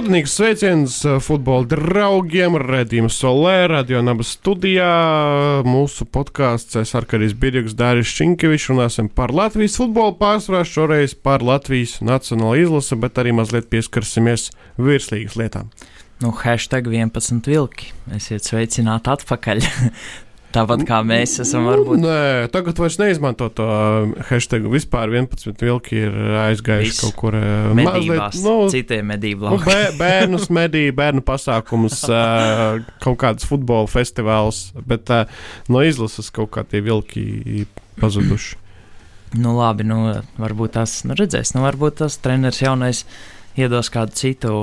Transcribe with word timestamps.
Rudenīgs 0.00 0.32
sveiciens 0.32 0.94
uh, 1.04 1.18
futbola 1.20 1.66
draugiem, 1.68 2.54
redzījuma 2.56 3.10
solē, 3.12 3.66
radio 3.68 3.98
nabas 4.00 4.30
studijā. 4.32 4.86
Mūsu 5.66 6.06
podkāsts 6.08 6.78
es 6.80 6.94
Arkaris 6.96 7.34
Birjuks, 7.36 7.74
Dāris 7.76 8.08
Šinkevičs 8.08 8.70
runāsim 8.70 9.10
par 9.12 9.28
Latvijas 9.36 9.76
futbolu 9.76 10.14
pārsvarā, 10.16 10.62
šoreiz 10.64 11.12
par 11.12 11.44
Latvijas 11.44 11.98
nacionālo 12.00 12.56
izlasi, 12.62 12.96
bet 13.02 13.20
arī 13.20 13.36
mazliet 13.36 13.68
pieskarsimies 13.68 14.48
virslīgas 14.80 15.36
lietām. 15.36 15.68
Nu, 16.24 16.32
hashtag 16.32 16.88
11 16.88 17.44
vilki. 17.52 17.92
Esiet 18.16 18.48
sveicināti 18.48 19.12
atpakaļ. 19.18 19.60
Tāpat 20.50 20.82
kā 20.82 20.96
mēs 21.06 21.36
esam, 21.44 21.68
varbūt. 21.70 22.00
Nē, 22.02 22.22
tagad 22.50 22.78
vairs 22.82 22.96
neizmanto 22.98 23.46
to 23.54 23.66
uh, 23.70 24.14
hashtag. 24.26 24.64
Vispār 24.72 25.12
11 25.12 25.62
vilki 25.62 26.00
ir 26.08 26.16
aizgājuši 26.42 26.90
Viss. 26.90 27.02
kaut 27.04 27.18
kur 27.20 27.36
uh, 27.38 27.70
mazliet. 27.78 28.38
Nu, 28.42 28.54
citiem 28.72 29.12
medību 29.12 29.52
nu, 29.52 29.60
bē, 29.62 29.78
bērnus 30.00 30.48
medīja, 30.50 30.96
bērnu 30.98 31.22
pasākumus, 31.26 32.00
uh, 32.10 32.80
kaut 33.04 33.20
kādas 33.22 33.46
futbola 33.46 33.86
festivāls, 33.90 34.72
bet 34.90 35.12
no 35.70 35.84
izlases 35.86 36.32
kaut 36.34 36.50
kā 36.56 36.66
tie 36.66 36.82
vilki 36.82 37.68
pazuduši. 38.02 38.58
Nu, 39.38 39.54
labi, 39.54 39.86
nu, 39.86 40.02
varbūt 40.42 40.74
tas, 40.74 41.00
nu, 41.06 41.14
redzēs, 41.14 41.54
nu, 41.54 41.62
varbūt 41.62 42.00
tas 42.02 42.18
treneris 42.18 42.64
jaunais 42.64 43.04
iedos 43.54 43.92
kādu 43.94 44.18
citu 44.18 44.54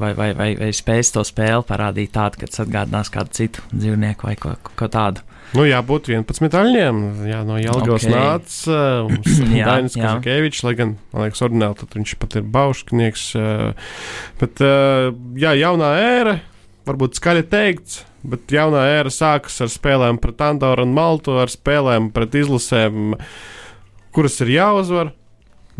vai, 0.00 0.12
vai, 0.16 0.30
vai, 0.36 0.50
vai 0.58 0.70
spēs 0.74 1.12
to 1.14 1.24
spēli 1.26 1.64
parādīt 1.68 2.14
tādu, 2.14 2.40
ka 2.40 2.48
tas 2.50 2.64
atgādinās 2.64 3.12
kādu 3.14 3.34
citu 3.36 3.64
dzīvnieku 3.72 4.28
vai 4.28 4.34
ko, 4.40 4.54
ko 4.78 4.88
tādu. 4.90 5.24
Nu, 5.54 5.62
jābūt 5.68 6.08
11 6.10 6.56
aļņiem. 6.58 7.00
Jā, 7.28 7.42
no 7.46 7.58
Jālgavas 7.60 8.06
okay. 8.08 8.14
nāca 8.14 8.78
uh, 9.06 9.12
Dainis 9.68 9.94
Kazakēvičs, 9.94 10.64
lai 10.66 10.74
gan, 10.78 10.96
man 11.12 11.26
liekas, 11.26 11.44
ordināli 11.46 11.78
tad 11.78 11.94
viņš 11.94 12.16
pat 12.22 12.38
ir 12.40 12.48
baušknieks. 12.56 13.26
Uh, 13.38 13.94
bet, 14.40 14.64
uh, 14.64 15.12
jā, 15.38 15.54
jaunā 15.60 15.92
ēra, 16.02 16.38
varbūt 16.88 17.20
skaļi 17.20 17.46
teikts, 17.52 18.02
bet 18.26 18.50
jaunā 18.54 18.82
ēra 18.96 19.12
sākas 19.14 19.60
ar 19.62 19.70
spēlēm 19.70 20.18
pret 20.22 20.42
Andoru 20.42 20.88
un 20.88 20.96
Maltu, 20.96 21.38
ar 21.38 21.52
spēlēm 21.52 22.10
pret 22.16 22.34
izlasēm, 22.42 23.14
kuras 24.14 24.40
ir 24.42 24.56
jāuzvar 24.56 25.14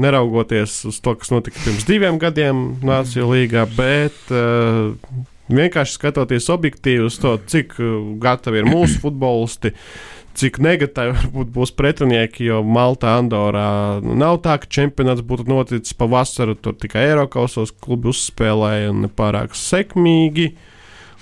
neraugoties 0.00 0.80
uz 0.90 0.98
to, 1.02 1.14
kas 1.18 1.30
notika 1.34 1.60
pirms 1.64 1.86
diviem 1.88 2.18
gadiem 2.22 2.64
Nāciju 2.84 3.28
līgā, 3.30 3.66
bet 3.76 4.32
uh, 4.32 4.94
vienkārši 5.52 5.98
skatoties 5.98 6.50
objektīvi 6.52 7.06
uz 7.06 7.20
to, 7.22 7.36
cik 7.50 7.78
uh, 7.78 7.94
gatavi 8.22 8.62
ir 8.62 8.68
mūsu 8.70 9.00
futbolisti. 9.04 9.74
Cik 10.34 10.58
negatīvi 10.58 11.14
varbūt 11.14 11.50
būs 11.54 11.70
pretinieki, 11.78 12.48
jo 12.48 12.58
Malta, 12.66 13.12
Andorā 13.20 14.00
nu, 14.02 14.16
nav 14.18 14.40
tā, 14.42 14.56
ka 14.58 14.66
čempionāts 14.66 15.22
būtu 15.22 15.46
noticis 15.46 15.94
pavasarī. 15.94 16.56
Tur 16.58 16.74
tikai 16.74 17.04
Eiropasos 17.12 17.70
klubi 17.70 18.10
uzspēlēja 18.10 18.90
un 18.90 19.04
nepārāk 19.06 19.54
sekmīgi. 19.54 20.48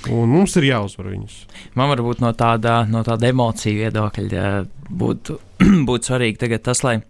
Un 0.08 0.32
mums 0.32 0.56
ir 0.58 0.64
jāuzvar 0.66 1.12
viņus. 1.12 1.34
Man 1.78 1.92
varbūt 1.92 2.24
no 2.24 2.32
tāda, 2.34 2.80
no 2.88 3.04
tāda 3.06 3.28
emociju 3.28 3.84
viedokļa 3.84 4.46
būtu, 4.88 5.36
būtu 5.88 6.08
svarīgi 6.08 6.58
tas, 6.64 6.80
lai 6.82 7.02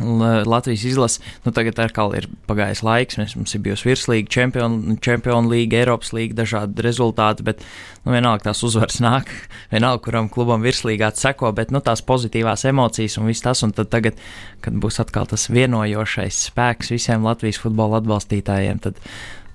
Latvijas 0.00 0.84
izlase, 0.88 1.22
nu 1.44 1.52
tagad 1.54 1.78
atkal 1.82 2.14
ir 2.16 2.28
pagājis 2.48 2.82
laiks, 2.86 3.18
mēs, 3.20 3.34
mums 3.38 3.54
ir 3.54 3.62
bijusi 3.64 3.88
virslīga, 3.90 4.30
čempionu, 4.32 4.96
čempionu 5.04 5.52
līga, 5.52 5.80
Eiropas 5.82 6.14
līga, 6.16 6.38
dažādi 6.42 6.84
rezultāti, 6.86 7.44
bet 7.46 7.64
nu, 8.04 8.14
vienalga 8.14 8.48
tās 8.50 8.62
uzvaras 8.66 9.00
nāk, 9.04 9.32
vienalga, 9.74 10.02
kuram 10.06 10.30
klubam 10.32 10.64
virslīgā 10.64 11.12
seko, 11.16 11.52
bet 11.56 11.74
nu, 11.74 11.82
tās 11.84 12.04
pozitīvās 12.06 12.64
emocijas 12.70 13.18
un 13.20 13.28
viss 13.30 13.44
tas, 13.44 13.64
un 13.66 13.74
tad 13.76 13.92
tagad, 13.92 14.20
kad 14.64 14.78
būs 14.80 15.02
atkal 15.04 15.28
tas 15.30 15.48
vienojošais 15.52 16.46
spēks 16.50 16.94
visiem 16.94 17.26
Latvijas 17.26 17.60
futbola 17.60 18.00
atbalstītājiem, 18.00 18.80
tad 18.86 19.04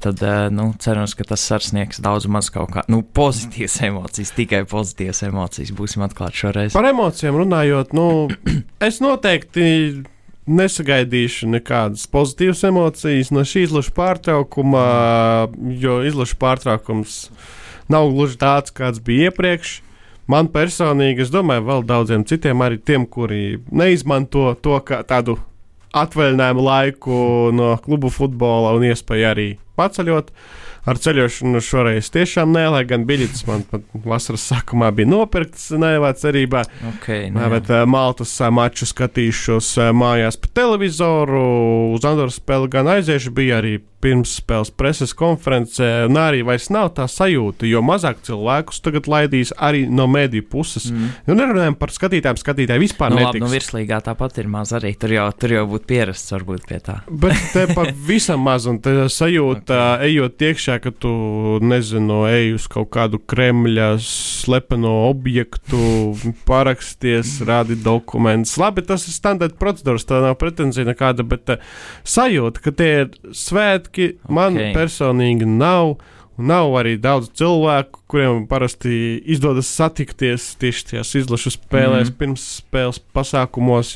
tad 0.05 0.21
nu, 0.53 0.73
cerams, 0.79 1.15
ka 1.17 1.25
tas 1.25 1.41
sasniegs 1.41 1.97
daudz 2.03 2.27
maz 2.29 2.51
kaut 2.53 2.69
kā 2.75 2.83
nu, 2.91 3.01
pozitīvas 3.15 3.79
emocijas, 3.87 4.33
tikai 4.37 4.61
pozitīvas 4.69 5.23
emocijas. 5.25 5.71
Būsim 5.73 6.03
atklāti 6.05 6.43
šoreiz. 6.43 6.75
Par 6.75 6.85
emocijām 6.89 7.39
runājot, 7.41 7.95
nu, 7.97 8.27
es 8.87 9.01
noteikti 9.01 9.65
nesagaidīšu 10.45 11.49
nekādas 11.49 12.05
pozitīvas 12.11 12.61
emocijas 12.69 13.31
no 13.33 13.41
šī 13.47 13.65
izlaša 13.65 13.93
pārtraukuma, 13.97 14.83
jo 15.81 15.99
izlaša 16.05 16.37
pārtraukums 16.41 17.17
nav 17.91 18.11
gluži 18.13 18.37
tāds, 18.41 18.73
kāds 18.75 19.01
bija 19.03 19.31
iepriekš. 19.31 19.79
Man 20.29 20.49
personīgi, 20.49 21.21
es 21.25 21.33
domāju, 21.33 21.65
vēl 21.67 21.83
daudziem 21.85 22.23
citiem, 22.25 22.61
arī 22.65 22.79
tiem, 22.81 23.05
kuri 23.05 23.59
neizmanto 23.69 24.55
to 24.61 24.79
kā 24.85 25.03
tādu 25.05 25.37
atvaļinājumu 25.95 26.63
laiku 26.65 27.17
no 27.55 27.75
klubu 27.83 28.09
futbola 28.13 28.73
un 28.75 28.87
iespēju 28.89 29.27
arī 29.29 29.49
paceļot. 29.77 30.31
Ar 30.85 30.99
ceļošanu 31.01 31.61
šoreiz 31.65 32.11
tiešām 32.13 32.51
nē, 32.53 32.65
lai 32.75 32.83
gan 32.85 33.07
biļetes 33.09 33.47
man 33.47 33.63
pat 33.69 33.87
vasaras 34.05 34.43
sākumā 34.51 34.91
bija 34.93 35.09
nopirktas 35.09 35.71
nevā 35.81 36.11
cerībā. 36.13 36.61
Okay, 36.91 37.31
nē. 37.33 37.49
bet 37.55 37.71
uh, 37.73 37.87
Maltas 37.89 38.35
uh, 38.37 38.51
maču 38.53 38.85
skatīšos 38.89 39.71
uh, 39.81 39.89
mājās 39.97 40.37
pa 40.37 40.51
televizoru. 40.61 41.41
Uz 41.95 42.05
Andoras 42.05 42.37
spēli 42.37 42.69
gan 42.77 42.91
aiziešu, 42.97 43.33
bija 43.33 43.57
arī 43.63 43.79
pirmsspēles 44.05 44.71
preses 44.77 45.13
konferencē, 45.17 45.89
un 46.09 46.19
arī 46.19 46.43
vairs 46.45 46.67
nav 46.73 46.91
tā 46.97 47.07
sajūta, 47.09 47.67
jo 47.69 47.81
mazāk 47.85 48.21
cilvēkus 48.27 48.81
tagad 48.85 49.09
laidīs 49.09 49.53
arī 49.55 49.85
no 49.89 50.05
mediju 50.11 50.45
puses. 50.51 50.89
Mm. 50.91 51.13
Nu, 51.29 51.37
nerunājam 51.39 51.77
par 51.79 51.93
skatītājiem, 51.93 52.39
skatītāji 52.41 52.83
vispār 52.83 53.13
nu, 53.13 53.21
netiks. 53.21 53.31
Labi, 53.33 53.43
nu, 53.43 53.51
virslīgā 53.53 54.01
tāpat 54.05 54.39
ir 54.41 54.51
maz 54.51 54.75
arī, 54.77 54.93
tur 54.99 55.15
jau, 55.15 55.25
tur 55.39 55.55
jau 55.55 55.65
būtu 55.71 55.89
pierasts 55.89 56.35
varbūt 56.35 56.67
pie 56.69 56.79
tā. 56.85 56.99
Bet 57.09 57.49
te 57.53 57.65
pavisam 57.71 58.45
maz, 58.45 58.67
un 58.69 58.81
te 58.83 59.07
sajūta, 59.11 59.79
okay. 59.95 60.11
ejot 60.11 60.45
iekšā, 60.49 60.74
ka 60.83 60.91
tu, 60.91 61.11
nezinu, 61.63 62.23
ej 62.29 62.55
uz 62.57 62.65
kaut 62.71 62.89
kādu 62.95 63.19
Kremļa 63.19 63.95
slepeno 64.03 64.93
objektu, 65.09 65.79
paraksties, 66.47 67.37
rādi 67.47 67.77
dokumentus. 67.81 68.57
Labi, 68.61 68.85
tas 68.87 69.07
ir 69.09 69.15
standarta 69.15 69.59
procedūras, 69.61 70.07
tā 70.07 70.21
nav 70.23 70.37
pretenzija 70.41 70.87
nekāda, 70.87 71.25
bet 71.27 71.55
uh, 71.55 71.63
sajūta, 72.07 72.63
ka 72.65 72.75
tie 72.75 72.91
ir 73.05 73.15
svētki, 73.31 74.11
okay. 74.17 74.35
man 74.39 74.59
personīgi 74.75 75.49
nav. 75.49 75.97
Nav 76.35 76.73
arī 76.75 76.97
daudz 76.99 77.29
cilvēku, 77.39 78.01
kuriem 78.11 78.41
parasti 78.49 79.21
izdodas 79.31 79.69
satikties 79.71 80.49
tieši 80.59 80.83
tajās 80.89 81.13
izlašu 81.21 81.53
spēlēs, 81.53 82.09
mm. 82.09 82.17
pirms 82.19 82.43
spēles 82.59 82.99
pasākumos. 83.15 83.93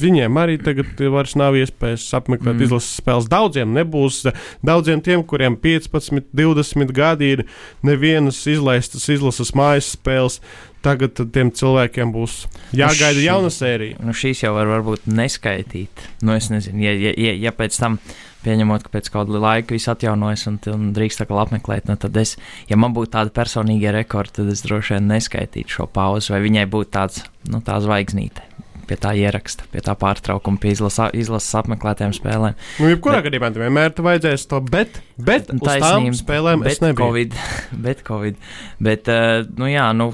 Viņiem 0.00 0.40
arī 0.40 0.56
tagad 0.62 1.02
vairs 1.12 1.36
nav 1.36 1.58
iespējas 1.60 2.06
apmeklēt 2.16 2.54
mm. 2.54 2.64
izlases 2.64 2.96
spēles. 3.02 3.28
Daudziem 3.28 3.76
nebūs, 3.76 4.22
daudziem 4.64 5.04
tiem, 5.04 5.24
kuriem 5.28 5.58
15, 5.60 6.32
20 6.32 6.94
gadi 6.96 7.34
ir 7.36 7.44
nevienas 7.84 8.40
izlaistas 8.48 9.04
izlases 9.12 9.52
mājas 9.56 9.92
spēles. 9.98 10.40
Tagad 10.86 11.18
tiem 11.34 11.50
cilvēkiem 11.50 12.12
būs 12.14 12.44
jāgaida 12.76 13.16
nu 13.16 13.20
šī, 13.20 13.26
jauna 13.26 13.50
sērija. 13.50 13.98
Nu 14.06 14.14
šīs 14.14 14.44
jau 14.44 14.52
var 14.54 14.68
varbūt 14.70 15.08
neskaitīt. 15.10 16.04
Nu, 16.22 16.36
es 16.38 16.46
nezinu, 16.52 16.84
ja, 16.84 16.92
ja, 16.94 17.12
ja, 17.18 17.32
ja 17.48 17.52
pēc 17.56 17.78
tam 17.80 17.98
pieņemot, 18.44 18.84
ka 18.86 18.92
pēc 18.94 19.10
kāda 19.12 19.40
laika 19.42 19.74
viss 19.76 19.90
atjaunojas 19.90 20.46
un, 20.50 20.58
un 20.72 20.90
drīkst 20.96 21.24
atkal 21.24 21.42
apmeklēt, 21.44 21.88
nu 21.90 21.96
tad 22.00 22.16
es, 22.20 22.36
ja 22.70 22.78
man 22.80 22.94
būtu 22.96 23.14
tāda 23.16 23.32
personīga 23.34 23.94
rekorda, 23.96 24.40
tad 24.40 24.52
es 24.52 24.64
droši 24.66 24.96
vien 24.96 25.08
neskaitītu 25.10 25.78
šo 25.78 25.88
pauzi, 25.90 26.34
vai 26.34 26.42
viņai 26.44 26.66
būtu 26.72 26.92
tāds, 26.98 27.24
nu, 27.50 27.62
tā 27.64 27.78
zvaigznīte. 27.84 28.44
Pie 28.86 28.94
tā 29.02 29.16
ieraksta, 29.18 29.64
pie 29.72 29.80
tā 29.82 29.96
pārtraukuma, 29.98 30.60
pie 30.62 30.70
izlasa, 30.76 31.08
izlases 31.10 31.56
apmeklētām 31.58 32.12
spēlēm. 32.14 32.54
Nu, 32.78 32.90
jebkurā 32.92 33.18
gadījumā 33.24 33.50
tam 33.50 33.64
vienmēr 33.64 33.96
vajadzēs 34.06 34.46
to, 34.46 34.60
bet, 34.62 35.00
bet 35.18 35.50
tām 35.50 36.06
spēlēm 36.14 36.62
bet 36.62 36.76
es 36.76 36.82
nebiju. 36.84 37.00
COVID, 37.00 37.34
bet 37.88 38.04
Covid. 38.06 38.38
Bet, 38.78 39.10
uh, 39.10 39.40
nu 39.58 39.66
jā, 39.72 39.88
nu, 39.98 40.12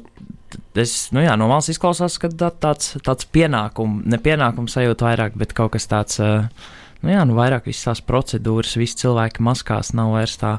es, 0.73 0.95
nu 1.13 1.21
jā, 1.21 1.37
no 1.37 1.51
malas 1.53 1.69
izklausās, 1.69 2.17
ka 2.23 2.33
tāds, 2.33 2.95
tāds 3.05 3.29
pienākums, 3.29 4.07
ne 4.09 4.21
pienākums 4.25 4.79
sajūta 4.79 5.11
vairāk, 5.11 5.37
bet 5.37 5.53
kaut 5.59 5.77
kas 5.77 5.93
tāds. 5.93 6.17
Uh, 6.25 6.81
nu, 7.03 7.13
jā, 7.15 7.23
nu, 7.29 7.37
vairāk 7.39 7.69
visas 7.71 7.91
tās 7.91 8.03
procedūras, 8.07 8.79
visi 8.81 9.03
cilvēki 9.05 9.45
maskās 9.45 9.93
nav 9.99 10.15
vairs 10.17 10.39
tā 10.41 10.59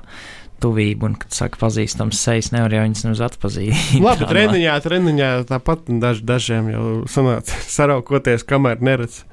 tuvība, 0.64 1.10
un, 1.10 1.18
kad 1.20 1.36
saka, 1.36 1.60
pazīstams 1.60 2.22
sejas, 2.24 2.54
nevar 2.54 2.74
jau 2.74 2.86
viņas 2.86 3.04
nemaz 3.08 3.24
atpazīt. 3.28 3.76
Labi, 4.04 4.30
treniņā, 4.30 4.78
treniņā 4.86 5.34
tāpat 5.50 5.92
daž, 6.04 6.24
dažiem 6.28 6.72
jau 6.72 6.88
sanāca 7.12 7.60
saraukoties, 7.78 8.48
kamēr 8.48 8.84
neredz. 8.84 9.24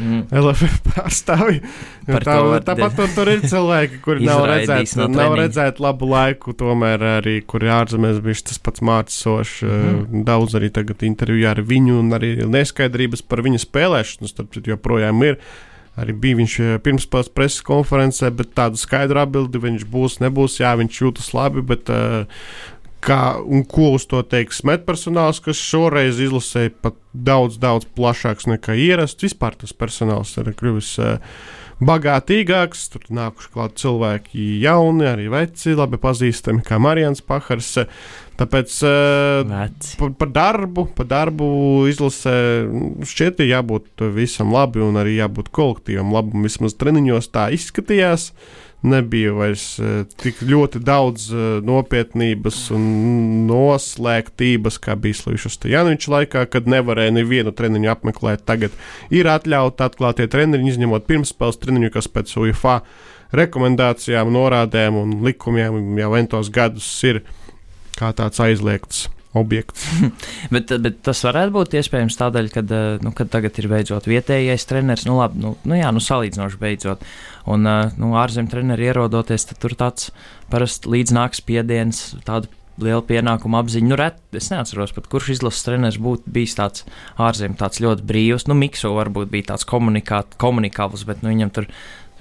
Mm. 0.00 0.22
LFF 0.32 0.80
pārstāvji. 0.86 1.60
Tā, 2.08 2.36
tāpat 2.64 2.94
tur, 2.96 3.10
tur 3.14 3.30
ir 3.30 3.42
cilvēki, 3.44 3.98
kuri 4.04 4.24
nav 4.24 4.44
redzējuši 4.48 5.00
no 5.02 5.08
nav 5.12 5.34
redzēt 5.38 5.80
labu 5.82 6.08
laiku, 6.08 6.54
tomēr 6.56 7.04
arī, 7.18 7.36
kuri 7.44 7.68
ārzemēs 7.74 8.22
bija 8.24 8.46
tas 8.48 8.62
pats 8.62 8.84
mācošs. 8.86 9.56
Mm. 9.66 10.22
Daudz 10.26 10.56
arī 10.58 10.70
tagad 10.74 11.04
intervijā 11.06 11.52
ar 11.56 11.62
viņu, 11.66 11.98
un 12.00 12.14
arī 12.16 12.32
neskaidrības 12.48 13.26
par 13.28 13.44
viņa 13.46 13.60
spēlēšanu, 13.66 14.30
starp 14.30 14.54
citu, 14.56 14.72
joprojām 14.72 15.26
ir. 15.26 15.42
Arī 16.00 16.14
bija 16.16 16.38
viņš 16.40 16.56
eh, 16.64 16.74
pirmspēles 16.84 17.30
preses 17.36 17.64
konferencē, 17.66 18.30
bet 18.34 18.54
tādu 18.56 18.80
skaidru 18.80 19.22
atbildi 19.22 19.62
viņš 19.62 19.86
būs, 19.92 20.18
nebūs. 20.24 20.60
Jā, 20.62 20.74
viņš 20.80 21.00
jūtas 21.04 21.32
labi, 21.36 21.64
bet 21.66 21.90
uh, 21.92 22.44
kā 23.04 23.20
un 23.40 23.64
ko 23.68 23.94
uz 23.96 24.06
to 24.08 24.20
teiks 24.24 24.62
medpersonāls, 24.68 25.40
kas 25.44 25.60
šoreiz 25.60 26.20
izlasīja 26.20 26.72
pat 26.84 26.98
daudz, 27.12 27.58
daudz 27.60 27.88
plašāks 27.96 28.48
nekā 28.50 28.76
ierasts. 28.78 29.24
Vispār 29.24 29.56
tas 29.60 29.76
personāls 29.76 30.36
ir 30.40 30.52
kļuvis 30.56 30.92
uh, 31.02 31.40
bagātīgāks. 31.84 32.86
Tur 32.92 33.06
nākuši 33.16 33.52
klāt 33.54 33.76
cilvēki 33.80 34.46
jauni, 34.62 35.06
arī 35.10 35.28
veci, 35.32 35.74
labi 35.78 36.00
pazīstami, 36.00 36.64
kā 36.66 36.80
Marijans 36.82 37.24
Pahars. 37.24 37.72
Tāpēc 38.40 38.76
uh, 38.88 39.50
par, 40.00 40.14
par 40.16 40.30
darbu, 40.32 40.86
par 40.96 41.08
darbu 41.10 41.50
izlasē 41.90 42.34
šķiet, 43.04 43.42
ir 43.44 43.52
jābūt 43.54 44.06
visam 44.16 44.54
labi 44.56 44.80
un 44.84 44.96
arī 45.00 45.18
jābūt 45.18 45.52
kolektīvam 45.52 46.14
labam. 46.16 46.46
Vismaz 46.48 46.76
treniņos 46.80 47.32
tā 47.34 47.50
izskatījās. 47.56 48.30
Nebija 48.80 49.34
vairs 49.36 49.64
uh, 49.76 50.06
tik 50.22 50.38
ļoti 50.48 50.80
daudz 50.80 51.26
uh, 51.34 51.42
nopietnības 51.66 52.62
un 52.72 52.86
noslēgtības, 53.50 54.80
kā 54.80 54.96
bija 54.96 55.18
Slīša 55.18 55.52
Stojanoviča 55.52 56.14
laikā, 56.14 56.46
kad 56.48 56.70
nevarēja 56.70 57.12
nevienu 57.18 57.52
treniņu 57.56 57.92
apmeklēt. 57.92 58.46
Tagad 58.48 58.72
ir 59.12 59.28
atļauts 59.28 59.84
atklātie 59.84 60.30
treniņi, 60.32 60.72
izņemot 60.72 61.04
pirmspēles 61.10 61.60
treniņu, 61.60 61.92
kas 61.98 62.08
pēc 62.08 62.32
UFA 62.40 62.80
rekomendācijām, 63.36 64.32
norādēm 64.32 64.96
un 65.02 65.16
likumiem 65.28 66.00
jau 66.00 66.12
entos 66.18 66.48
gadus 66.50 66.88
ir 67.04 67.24
kā 68.00 68.14
tāds 68.16 68.40
aizliegts 68.40 69.10
objekts. 69.32 69.86
bet, 70.54 70.72
bet 70.82 71.00
tas 71.06 71.22
varētu 71.26 71.54
būt 71.54 71.76
iespējams 71.80 72.18
tādēļ, 72.18 72.52
ka 72.54 72.62
eh, 72.64 72.86
nu, 73.04 73.14
tagad 73.14 73.58
ir 73.62 73.68
beidzot 73.70 74.08
vietējais 74.10 74.66
treneris. 74.70 75.06
Nu, 75.08 75.18
labi, 75.20 75.42
nu, 75.42 75.54
nu, 75.62 75.76
jā, 75.78 75.90
nu, 75.94 76.02
salīdzinoši 76.04 76.60
beidzot. 76.60 77.04
Un 77.50 77.68
eh, 77.70 77.92
nu, 78.00 78.14
ārzemju 78.20 78.52
treneri 78.54 78.90
ierodoties, 78.90 79.46
tad 79.50 79.62
tur 79.62 79.76
tāds 79.78 80.10
parasti 80.50 80.90
līdznāks 80.90 81.44
spiediens, 81.44 82.08
tāda 82.26 82.50
liela 82.80 83.02
pienākuma 83.04 83.60
apziņa. 83.62 83.90
Nu, 83.90 83.98
ret, 84.00 84.18
es 84.36 84.50
neatceros, 84.52 84.94
pat, 84.96 85.08
kurš 85.12 85.34
izlases 85.36 85.66
treneris 85.66 86.00
būtu 86.02 86.32
bijis 86.32 86.56
tāds 86.58 86.86
ārzemju, 87.20 87.58
tāds 87.60 87.82
ļoti 87.84 88.06
brīvs. 88.08 88.48
Nu, 88.50 88.56
Mikso 88.58 88.94
varbūt 88.96 89.30
bija 89.32 89.52
tāds 89.52 89.68
komunikāvs, 89.68 91.06
bet 91.08 91.22
nu, 91.22 91.32
viņam 91.34 91.52
tur 91.54 91.68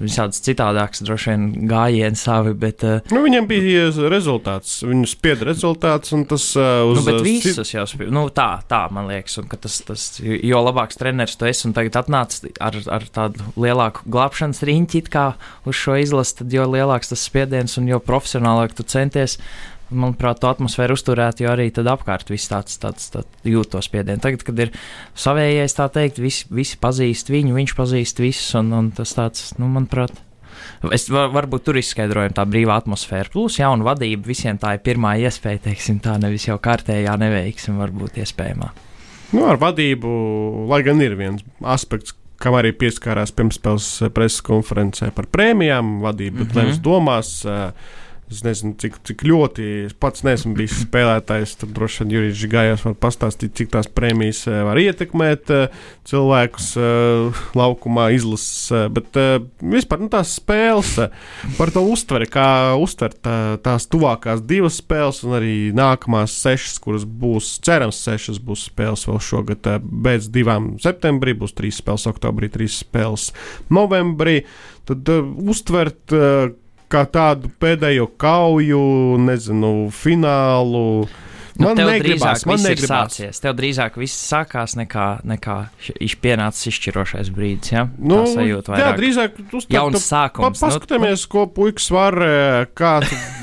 visādas 0.01 0.41
citādākas, 0.45 1.03
droši 1.05 1.31
vien 1.33 1.45
gājieni 1.69 2.19
savi. 2.19 2.53
Bet, 2.59 2.85
uh, 2.87 3.13
nu, 3.13 3.23
viņam 3.25 3.47
bija 3.49 3.87
rezultāts, 4.11 4.79
viņu 4.87 5.09
spieda 5.09 5.47
rezultāts, 5.49 6.13
un 6.15 6.25
tas 6.29 6.45
uh, 6.59 6.83
uz 6.89 7.03
nu, 7.05 7.17
cit... 7.25 7.61
jau 7.73 7.85
spēja. 7.89 8.13
Nu, 8.15 8.27
tā, 8.33 8.49
tā, 8.69 8.85
man 8.95 9.09
liekas, 9.11 9.39
un 9.41 9.49
tas, 9.53 9.79
tas, 9.87 10.05
jo 10.23 10.63
labāks 10.65 10.99
treneris 10.99 11.37
tu 11.39 11.49
esi 11.49 11.67
un 11.69 11.75
tagad 11.77 12.01
atnāc 12.03 12.39
ar, 12.63 12.77
ar 12.99 13.09
tādu 13.15 13.51
lielāku 13.59 14.05
glābšanas 14.09 14.63
riņķi 14.67 15.03
kā 15.09 15.31
uz 15.69 15.79
šo 15.79 15.97
izlasi, 16.01 16.39
tad 16.41 16.53
jo 16.53 16.67
lielāks 16.69 17.13
tas 17.13 17.25
spiediens 17.25 17.77
un 17.79 17.89
jo 17.89 18.01
profesionālāk 18.03 18.75
tu 18.77 18.85
centies 18.87 19.39
manuprāt, 19.91 20.39
to 20.41 20.49
atmosfēru 20.49 20.95
uzturēt, 20.97 21.41
jo 21.43 21.51
arī 21.51 21.69
tad 21.73 21.89
apkārt 21.91 22.31
viss 22.31 22.49
tāds, 22.51 22.77
tāds, 22.81 23.09
tāds 23.13 23.47
jūt 23.47 23.71
to 23.73 23.81
spiedienu. 23.83 24.21
Tagad, 24.23 24.45
kad 24.47 24.63
ir 24.65 24.73
savējais, 25.17 25.75
tā 25.77 25.89
teikt, 25.93 26.21
visi, 26.23 26.47
visi 26.53 26.79
pazīst 26.81 27.31
viņu, 27.33 27.55
viņš 27.57 27.75
pazīst 27.77 28.23
visus, 28.23 28.49
un, 28.59 28.73
un 28.75 28.91
tas 28.95 29.13
tāds, 29.17 29.51
nu, 29.59 29.69
manuprāt. 29.71 30.13
Es 30.93 31.07
var, 31.11 31.29
varbūt 31.33 31.65
tur 31.67 31.79
izskaidroju 31.79 32.33
tā 32.35 32.45
brīvā 32.49 32.79
atmosfēra. 32.81 33.31
Plus, 33.33 33.59
jauna 33.59 33.85
vadība 33.87 34.29
visiem 34.29 34.59
tā 34.59 34.75
ir 34.75 34.83
pirmā 34.85 35.15
iespēja, 35.23 35.63
teiksim, 35.69 35.99
tā 36.03 36.17
nevis 36.21 36.47
jau 36.47 36.59
kārtējā 36.61 37.15
neveiksme 37.19 37.77
var 37.79 37.93
būt 37.95 38.21
iespējamā. 38.23 38.71
Nu, 39.35 39.45
ar 39.45 39.59
vadību, 39.61 40.09
lai 40.69 40.81
gan 40.85 41.01
ir 41.05 41.15
viens 41.19 41.43
aspekts, 41.61 42.15
kam 42.39 42.55
arī 42.55 42.71
pieskārās 42.79 43.33
pirmspēles 43.35 43.87
preses 44.15 44.41
konferencē 44.45 45.11
par 45.15 45.27
prēmijām, 45.31 45.99
vadība, 46.05 46.43
mm 46.43 46.47
-hmm. 46.47 46.55
Lems 46.55 46.79
domās. 46.83 47.33
Uh, 47.45 47.73
Es 48.29 48.43
nezinu, 48.45 48.75
cik, 48.77 48.99
cik 49.09 49.23
ļoti 49.25 49.63
es 49.87 49.93
pats 49.97 50.21
neesmu 50.21 50.51
bijis 50.53 50.83
spēlētājs. 50.83 51.55
Tad 51.63 51.71
droši 51.73 52.03
vien 52.03 52.11
Jurijs 52.13 52.43
Gājās 52.51 52.83
var 52.85 52.93
pastāstīt, 53.01 53.55
cik 53.57 53.71
tās 53.73 53.89
prēmijas 53.89 54.43
eh, 54.45 54.59
var 54.67 54.77
ietekmēt 54.77 55.49
eh, 55.55 55.79
cilvēkus 56.05 56.67
eh, 56.77 57.39
laukumā, 57.57 58.11
izlases. 58.13 58.91
Bet 58.93 59.17
vispār 59.65 60.03
nu, 60.03 60.11
tās 60.13 60.35
spēles 60.37 60.93
par 61.57 61.73
to 61.73 61.81
uztveri, 61.89 62.29
kā 62.29 62.45
uztvert 62.77 63.17
tā, 63.25 63.39
tās 63.65 63.89
tuvākās 63.89 64.45
divas 64.45 64.77
spēles 64.77 65.23
un 65.25 65.33
arī 65.39 65.57
nākamās 65.73 66.37
sešas, 66.37 66.77
kuras 66.85 67.09
būs, 67.09 67.55
cerams, 67.65 67.97
sešas 68.05 68.37
būs 68.45 68.69
spēles 68.69 69.09
vēl 69.09 69.21
šogad. 69.25 69.73
Pēc 70.05 70.29
divām 70.29 70.75
septembrī 70.85 71.33
būs 71.33 71.57
trīs 71.57 71.81
spēles, 71.81 72.05
oktobrī 72.13 72.53
trīs 72.53 72.77
spēles 72.85 73.31
novembrī. 73.73 74.43
Tad 74.85 75.09
uztvert. 75.09 76.13
Kā 76.89 77.03
tādu 77.05 77.51
pēdējo 77.61 78.07
kauju, 78.17 78.83
nezinu, 79.21 79.73
finālu. 79.93 81.05
Nu, 81.59 81.67
man 81.67 81.75
tev 81.75 81.89
negribās, 81.91 82.45
man 82.47 82.61
negribās. 82.63 83.11
Sācies. 83.17 83.41
Tev 83.43 83.57
drīzāk 83.57 83.97
viss 83.99 84.15
sākās 84.29 84.77
nekā, 84.79 85.07
nekā 85.27 85.57
pienācis 86.23 86.69
izšķirošais 86.71 87.31
brīdis. 87.35 87.73
Ja? 87.73 87.83
Nu, 87.99 88.21
jā, 88.23 88.93
drīzāk 88.95 89.37
uz 89.59 89.67
tā 89.67 89.75
jauns 89.75 90.05
sākums. 90.07 90.61
Pa, 90.61 90.69
paskatāmies, 90.69 91.25
nu, 91.25 91.31
ko 91.33 91.45
puikas 91.59 91.89
var, 91.91 92.17
kā 92.79 92.93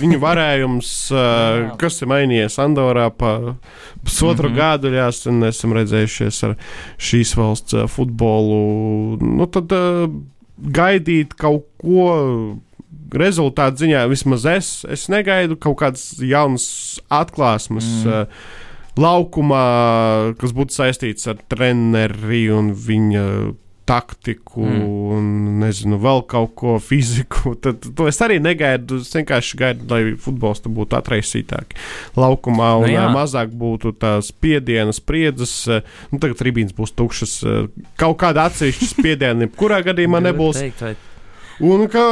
viņu 0.00 0.20
varējums, 0.22 0.92
kas 1.82 2.00
ir 2.00 2.10
mainījies 2.14 2.56
Andorā 2.64 3.10
pa 3.12 3.36
pusotru 4.02 4.48
mm 4.48 4.54
-hmm. 4.54 4.58
gadu, 4.58 4.94
jāsaka, 4.96 5.52
esam 5.52 5.76
redzējušies 5.76 6.44
ar 6.48 6.56
šīs 6.96 7.36
valsts 7.36 7.76
futbolu. 7.92 9.18
Nu, 9.20 9.46
tad 9.46 9.76
gaidīt 10.56 11.36
kaut 11.36 11.68
ko 11.76 12.08
rezultātu 13.14 13.84
ziņā 13.84 14.06
vismaz 14.10 14.46
es, 14.50 14.70
es 14.90 15.06
negaidu 15.12 15.58
kaut 15.60 15.78
kādas 15.82 16.14
jaunas 16.22 16.68
atklāsmes. 17.12 17.90
Mm. 18.04 18.24
Uh, 18.26 18.64
laukumā, 18.96 19.66
kas 20.40 20.56
būtu 20.56 20.76
saistīts 20.76 21.28
ar 21.28 21.40
treneri 21.52 22.46
un 22.52 22.72
viņa 22.72 23.24
taktiku, 23.86 24.64
mm. 24.66 24.86
un 25.14 25.26
nezinu, 25.60 25.98
vēl 26.02 26.24
kaut 26.26 26.56
ko 26.58 26.74
fiziku. 26.82 27.54
Tad 27.62 27.86
to 27.96 28.08
es 28.10 28.18
arī 28.24 28.40
negaidu. 28.42 28.98
Es 29.04 29.14
vienkārši 29.14 29.60
gaidu, 29.60 29.86
lai 29.92 30.16
futbols 30.20 30.64
būtu 30.66 30.98
atraisītāk 30.98 31.76
laukumā 32.18 32.72
un 32.80 32.88
nu, 32.88 32.94
jā. 32.96 33.06
mazāk 33.14 33.54
būtu 33.54 33.94
tās 34.00 34.32
spiedienas, 34.32 34.98
spriedzes. 34.98 35.54
Nu, 36.10 36.18
tagad 36.18 36.40
tribīnas 36.42 36.74
būs 36.76 36.96
tukšas. 36.98 37.36
Kaut 38.00 38.18
kāda 38.24 38.48
atsevišķa 38.50 38.90
spiediena, 38.90 39.50
kurā 39.54 39.84
gadījumā 39.86 40.24
nebūs. 40.26 40.64
Teikt, 40.64 40.82
vai 40.82 40.96
Un 41.64 41.86
ka 41.88 42.02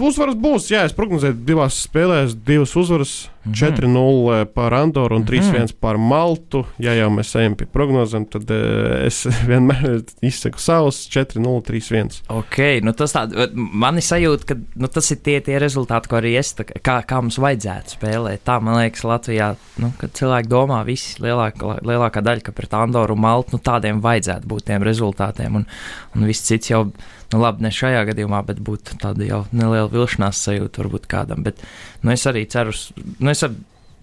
uzvaras 0.00 0.36
būs, 0.40 0.70
jā, 0.72 0.86
es 0.88 0.94
prognozēju 0.96 1.36
divās 1.44 1.82
spēlēs, 1.84 2.38
divas 2.46 2.72
uzvaras, 2.80 3.12
mm 3.44 3.52
-hmm. 3.52 3.76
4-0 3.76 4.44
par 4.54 4.74
Andoru 4.74 5.16
un 5.16 5.24
3-1 5.24 5.40
mm 5.42 5.54
-hmm. 5.54 5.74
par 5.80 5.96
Maltu. 5.96 6.64
Ja 6.78 6.94
jau 6.94 7.10
mēs 7.10 7.38
ejam 7.38 7.54
pie 7.54 7.66
prognozēm, 7.66 8.24
tad 8.30 8.50
uh, 8.50 9.04
es 9.06 9.26
vienmēr 9.50 10.02
izsaku 10.22 10.58
savus 10.58 11.08
4-0, 11.08 11.62
3-1. 11.62 12.22
Ok, 12.28 12.58
nu 12.82 12.92
tas 12.92 13.12
tāds, 13.12 13.50
man 13.54 13.96
ir 13.96 14.02
sajūta, 14.02 14.44
ka 14.44 14.54
nu, 14.74 14.88
tas 14.88 15.10
ir 15.10 15.16
tie, 15.16 15.40
tie 15.40 15.58
rezultāti, 15.58 16.08
ko 16.08 16.16
arī 16.16 16.38
es, 16.38 16.54
kā, 16.82 17.02
kā 17.02 17.20
mums 17.20 17.38
vajadzētu 17.38 17.98
spēlēt. 17.98 18.40
Tā, 18.44 18.60
man 18.60 18.80
liekas, 18.80 19.04
Latvijā, 19.04 19.54
nu, 19.76 19.92
kad 19.98 20.10
cilvēki 20.10 20.48
domā, 20.48 20.84
visi 20.84 21.22
lielākā, 21.22 21.78
lielākā 21.82 22.20
daļa, 22.22 22.40
ka 22.40 22.52
pret 22.52 22.74
Andoru 22.74 23.14
un 23.14 23.20
Maltu, 23.20 23.50
nu, 23.52 23.58
tādiem 23.58 24.00
vajadzētu 24.00 24.46
būt 24.46 24.64
tiem 24.64 24.82
rezultātiem, 24.82 25.54
un, 25.54 25.66
un 26.14 26.24
viss 26.24 26.46
cits 26.46 26.70
jau 26.70 26.92
nu, 27.34 27.42
labi, 27.42 27.66
ne 27.66 27.74
šajā 27.74 28.04
gadījumā, 28.12 28.44
bet 28.46 28.62
būtu 28.64 28.98
tāda 29.02 29.26
jau 29.26 29.44
neliela 29.50 29.90
vilšanās 29.90 30.42
sajūta 30.46 30.84
varbūt 30.84 31.08
kādam. 31.10 31.42
Bet 31.46 31.58
nu, 32.02 32.12
es 32.14 32.26
arī 32.30 32.46
ceru, 32.50 32.74
nu, 33.18 33.32
es 33.34 33.42
ar, 33.46 33.56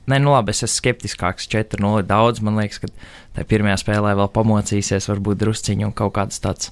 Nē, 0.10 0.18
nu 0.18 0.32
labi, 0.34 0.50
es 0.50 0.64
esmu 0.66 0.80
skeptiskāks. 0.80 1.46
4-0 1.54 2.02
ir 2.02 2.08
daudz. 2.10 2.42
Man 2.44 2.58
liekas, 2.58 2.82
ka 2.82 2.90
tajā 3.36 3.46
pirmajā 3.48 3.78
spēlē 3.84 4.16
vēl 4.18 4.32
pamocīsies, 4.34 5.08
varbūt 5.12 5.40
drusciņi 5.44 5.86
un 5.88 5.94
kaut 5.96 6.16
kāds 6.18 6.42
tāds, 6.42 6.72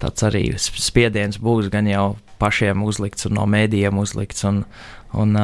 tāds 0.00 0.24
arī 0.26 0.46
spiediens 0.56 1.36
būs 1.44 1.68
gan 1.70 1.90
jau 1.90 2.06
pašiem 2.40 2.82
uzlikts 2.86 3.28
un 3.28 3.38
no 3.38 3.46
mēdījiem 3.50 4.00
uzlikts. 4.00 4.48
Un, 4.48 4.64
Un, 5.12 5.34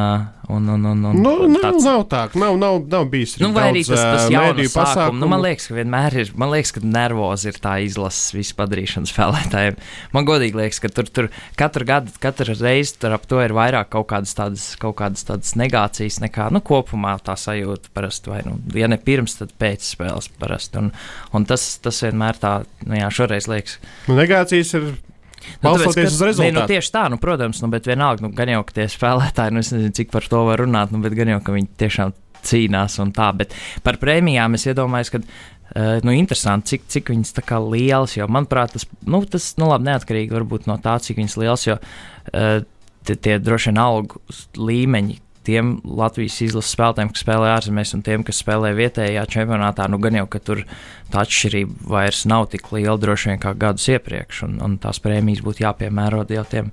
un, 0.46 0.68
un, 0.68 0.84
un, 0.84 1.04
un 1.04 1.16
nu, 1.18 1.30
nav, 1.50 1.56
tāds, 1.58 1.82
nav 1.82 2.02
tā, 2.06 2.20
nav, 2.38 2.54
nav, 2.54 2.76
nav 2.86 3.08
bijis 3.10 3.32
nu, 3.42 3.48
arī 3.58 3.80
tas, 3.82 3.98
tas 3.98 4.26
jaunas 4.30 4.76
pasākumu. 4.76 5.18
Nu, 5.18 5.26
man 5.32 5.40
liekas, 5.42 5.66
ka 5.66 5.74
vienmēr 5.74 6.14
ir, 6.22 6.28
man 6.38 6.52
liekas, 6.52 6.70
ka 6.76 6.82
nervozi 6.86 7.48
ir 7.50 7.58
tā 7.64 7.72
izlases 7.82 8.30
visu 8.36 8.54
padarīšana 8.60 9.08
spēlētājiem. 9.10 9.80
Man 10.14 10.28
godīgi 10.28 10.60
liekas, 10.60 10.78
ka 10.84 10.90
tur, 10.94 11.10
tur 11.10 11.30
katru 11.58 11.88
gadu, 11.88 12.14
katru 12.22 12.54
reizi 12.60 12.94
tur 13.02 13.16
ap 13.18 13.26
to 13.26 13.40
ir 13.42 13.56
vairāk 13.58 13.90
kaut 13.96 14.06
kādas 14.12 14.38
tādas, 14.38 14.68
kaut 14.78 14.94
kādas 15.00 15.26
tādas 15.26 15.56
negācijas 15.58 16.20
nekā, 16.22 16.46
nu, 16.54 16.62
kopumā 16.62 17.16
tā 17.26 17.34
sajūta 17.34 17.90
parasti, 17.96 18.30
vai, 18.30 18.44
nu, 18.46 18.60
ja 18.78 18.86
ne 18.86 19.00
pirms, 19.02 19.34
tad 19.40 19.50
pēc 19.58 19.82
spēles 19.96 20.30
parasti. 20.38 20.78
Un, 20.78 20.94
un 21.34 21.50
tas, 21.50 21.66
tas 21.82 22.04
vienmēr 22.06 22.38
tā, 22.38 22.60
nu 22.86 23.02
jā, 23.02 23.10
šoreiz 23.18 23.50
liekas. 23.50 23.80
Nu, 24.06 24.14
negācijas 24.22 24.76
ir 24.78 24.92
Nu, 25.62 25.72
Balstoties 25.72 26.14
uz 26.14 26.22
rezultātu. 26.22 26.58
Nu, 26.58 26.66
tieši 26.70 26.92
tā, 26.94 27.06
nu, 27.12 27.18
protams, 27.22 27.62
nu, 27.64 27.70
bet 27.72 27.88
vienalga, 27.88 28.26
nu, 28.26 28.32
gan 28.36 28.52
jau, 28.52 28.62
ka 28.66 28.78
tie 28.78 28.86
spēlētāji, 28.92 29.56
nu, 29.56 29.64
es 29.64 29.72
nezinu, 29.74 29.96
cik 29.98 30.14
par 30.14 30.28
to 30.30 30.44
var 30.48 30.62
runāt, 30.62 30.94
nu, 30.94 31.02
bet 31.04 31.16
gan 31.18 31.34
jau, 31.34 31.42
ka 31.44 31.56
viņi 31.56 31.68
tiešām 31.82 32.14
cīnās 32.46 33.00
un 33.02 33.12
tā. 33.16 33.32
Bet 33.36 33.56
par 33.86 34.00
prēmijām 34.02 34.58
es 34.58 34.68
iedomājos, 34.70 35.14
ka. 35.14 35.22
Uh, 35.76 35.98
nu, 36.06 36.12
interesanti, 36.14 36.76
cik, 36.76 36.84
cik 36.94 37.08
viņas 37.10 37.34
tā 37.36 37.42
kā 37.44 37.56
lielas, 37.58 38.14
jo, 38.14 38.24
manuprāt, 38.30 38.70
tas, 38.76 38.84
nu, 39.02 39.18
tas, 39.28 39.48
nu, 39.58 39.66
labi, 39.66 39.88
neatkarīgi 39.88 40.38
no 40.70 40.76
tā, 40.80 40.94
cik 41.02 41.18
viņas 41.18 41.34
lielas, 41.42 41.64
jo 41.66 41.74
uh, 41.74 42.62
tie, 43.04 43.16
tie 43.18 43.34
droši 43.42 43.72
vien 43.72 43.80
algu 43.82 44.22
līmeņi 44.56 45.18
tiem 45.46 45.76
Latvijas 45.84 46.40
izlases 46.44 46.74
spēlētājiem, 46.74 47.10
kas 47.14 47.24
spēlē 47.24 47.50
ārzemēs, 47.54 47.94
un 47.96 48.02
tiem, 48.06 48.24
kas 48.26 48.40
spēlē 48.42 48.72
vietējā 48.76 49.24
čempionātā, 49.32 49.86
nu 49.92 50.00
gan 50.02 50.18
jau, 50.18 50.26
ka 50.30 50.40
tur 50.42 50.62
tā 51.12 51.22
atšķirība 51.22 51.90
vairs 51.92 52.24
nav 52.26 52.48
tik 52.52 52.66
liela 52.74 52.96
droši 53.00 53.30
vien 53.30 53.42
kā 53.42 53.52
gadus 53.58 53.86
iepriekš, 53.92 54.42
un, 54.48 54.56
un 54.66 54.76
tās 54.82 54.98
prēmijas 55.02 55.44
būtu 55.46 55.62
jāpiemēro 55.62 56.24
jau 56.34 56.46
tiem 56.50 56.72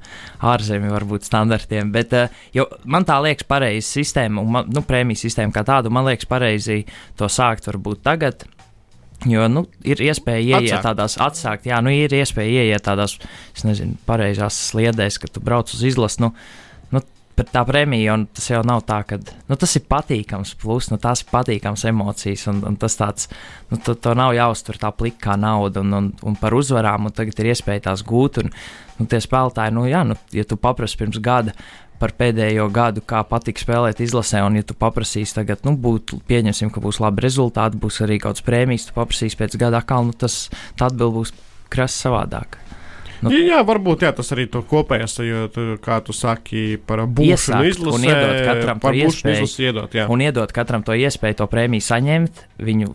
ārzemju 0.53 0.96
varbūt 0.96 1.30
standartiem. 1.30 1.94
Bet 1.94 2.15
uh, 2.18 2.42
jo, 2.56 2.65
man 2.89 3.06
tā 3.10 3.20
liekas 3.24 3.48
pareizi 3.50 4.01
sistēma, 4.01 4.42
un 4.42 4.58
man, 4.58 4.74
nu, 4.74 4.84
prēmijas 4.88 5.27
sistēma 5.27 5.53
kā 5.56 5.65
tādu, 5.68 5.94
man 5.94 6.10
liekas 6.10 6.30
pareizi 6.30 6.84
to 7.20 7.30
sākt 7.30 7.70
varbūt 7.70 8.03
tagad. 8.06 8.48
Jo 9.30 9.46
nu, 9.48 9.63
ir 9.88 10.01
iespēja 10.03 10.42
ieiet 10.42 10.74
atsākt. 10.74 10.84
tādās, 10.84 11.15
atsākt, 11.22 11.68
jā, 11.70 11.77
nu, 11.86 11.94
ir 11.96 12.12
iespēja 12.18 12.65
ieiet 12.65 12.84
tādās, 12.84 13.15
es 13.56 13.63
nezinu, 13.63 13.96
pareizās 14.08 14.58
sliedēs, 14.72 15.20
kad 15.24 15.32
tu 15.32 15.44
brauc 15.44 15.72
uz 15.72 15.84
izlasi. 15.88 16.20
Nu, 16.25 16.34
Bet 17.33 17.49
tā 17.49 17.63
prēmija, 17.65 18.13
un 18.13 18.27
tas 18.29 18.45
jau 18.51 18.59
nav 18.67 18.83
tā, 18.85 18.99
ka 19.09 19.17
nu, 19.17 19.55
tas 19.57 19.71
ir 19.79 19.85
patīkams, 19.89 20.51
plus 20.61 20.91
nu, 20.91 20.99
tās 21.01 21.23
ir 21.23 21.31
patīkams 21.31 21.85
emocijas, 21.89 22.45
un, 22.51 22.59
un 22.69 22.75
tas 22.77 22.93
tāds, 22.99 23.29
nu, 23.71 23.79
to, 23.81 23.95
to 23.97 24.13
nav 24.17 24.35
jāuztver 24.37 24.77
tā 24.81 24.91
plika 24.93 25.31
kā 25.31 25.37
nauda, 25.41 25.81
un, 25.81 25.95
un, 25.97 26.11
un 26.21 26.37
par 26.37 26.53
uzvarām, 26.53 27.09
un 27.09 27.15
tagad 27.15 27.41
ir 27.41 27.49
iespēja 27.55 27.87
tās 27.89 28.05
gūt, 28.05 28.37
un 28.43 28.53
nu, 28.99 29.07
tie 29.09 29.17
spēlētāji, 29.23 29.73
nu, 29.73 29.87
jā, 29.89 30.03
nu, 30.05 30.19
ja 30.35 30.45
tu 30.45 30.59
paprasti 30.61 31.01
pirms 31.01 31.17
gada 31.25 31.57
par 32.03 32.13
pēdējo 32.19 32.67
gadu, 32.73 33.01
kā 33.07 33.23
patīk 33.25 33.61
spēlēt 33.61 34.01
izlasē, 34.03 34.43
un 34.45 34.59
ja 34.59 34.65
tu 34.67 34.77
paprasīsi 34.77 35.39
tagad, 35.39 35.63
nu, 35.65 35.73
būt, 35.79 36.17
pieņemsim, 36.29 36.69
ka 36.73 36.83
būs 36.83 37.01
labi 37.01 37.25
rezultāti, 37.25 37.81
būs 37.81 38.01
arī 38.05 38.19
kaut 38.19 38.37
kāds 38.37 38.45
prēmijas, 38.45 38.89
tu 38.89 38.97
paprasīsi 38.97 39.39
pēc 39.39 39.57
gada 39.61 39.81
atkal, 39.81 40.05
nu, 40.09 40.13
tas 40.13 40.43
atbild 40.77 41.17
būs 41.17 41.33
krasi 41.73 42.05
savādāk. 42.05 42.59
Nu, 43.24 43.32
jā, 43.32 43.60
varbūt 43.65 44.03
jā, 44.03 44.12
tas 44.15 44.32
arī 44.36 44.46
to 44.51 44.63
kopējais, 44.67 45.15
jo, 45.27 45.43
tu, 45.53 45.65
kā 45.84 46.00
tu 46.03 46.15
saki 46.15 46.79
par 46.88 47.03
būšanu 47.08 47.70
izlasē, 47.70 47.93
un 47.93 48.08
iedot 48.08 48.39
katram 48.48 48.82
par 48.84 48.98
būšanu 48.98 49.36
izlasi 49.36 49.67
iedot. 49.67 49.96
Jā. 49.96 50.08
Un 50.12 50.24
iedot 50.25 50.53
katram 50.55 50.84
to 50.88 50.96
iespēju 50.98 51.39
to 51.41 51.48
prēmiju 51.51 51.86
saņemt, 51.86 52.41
viņu 52.63 52.89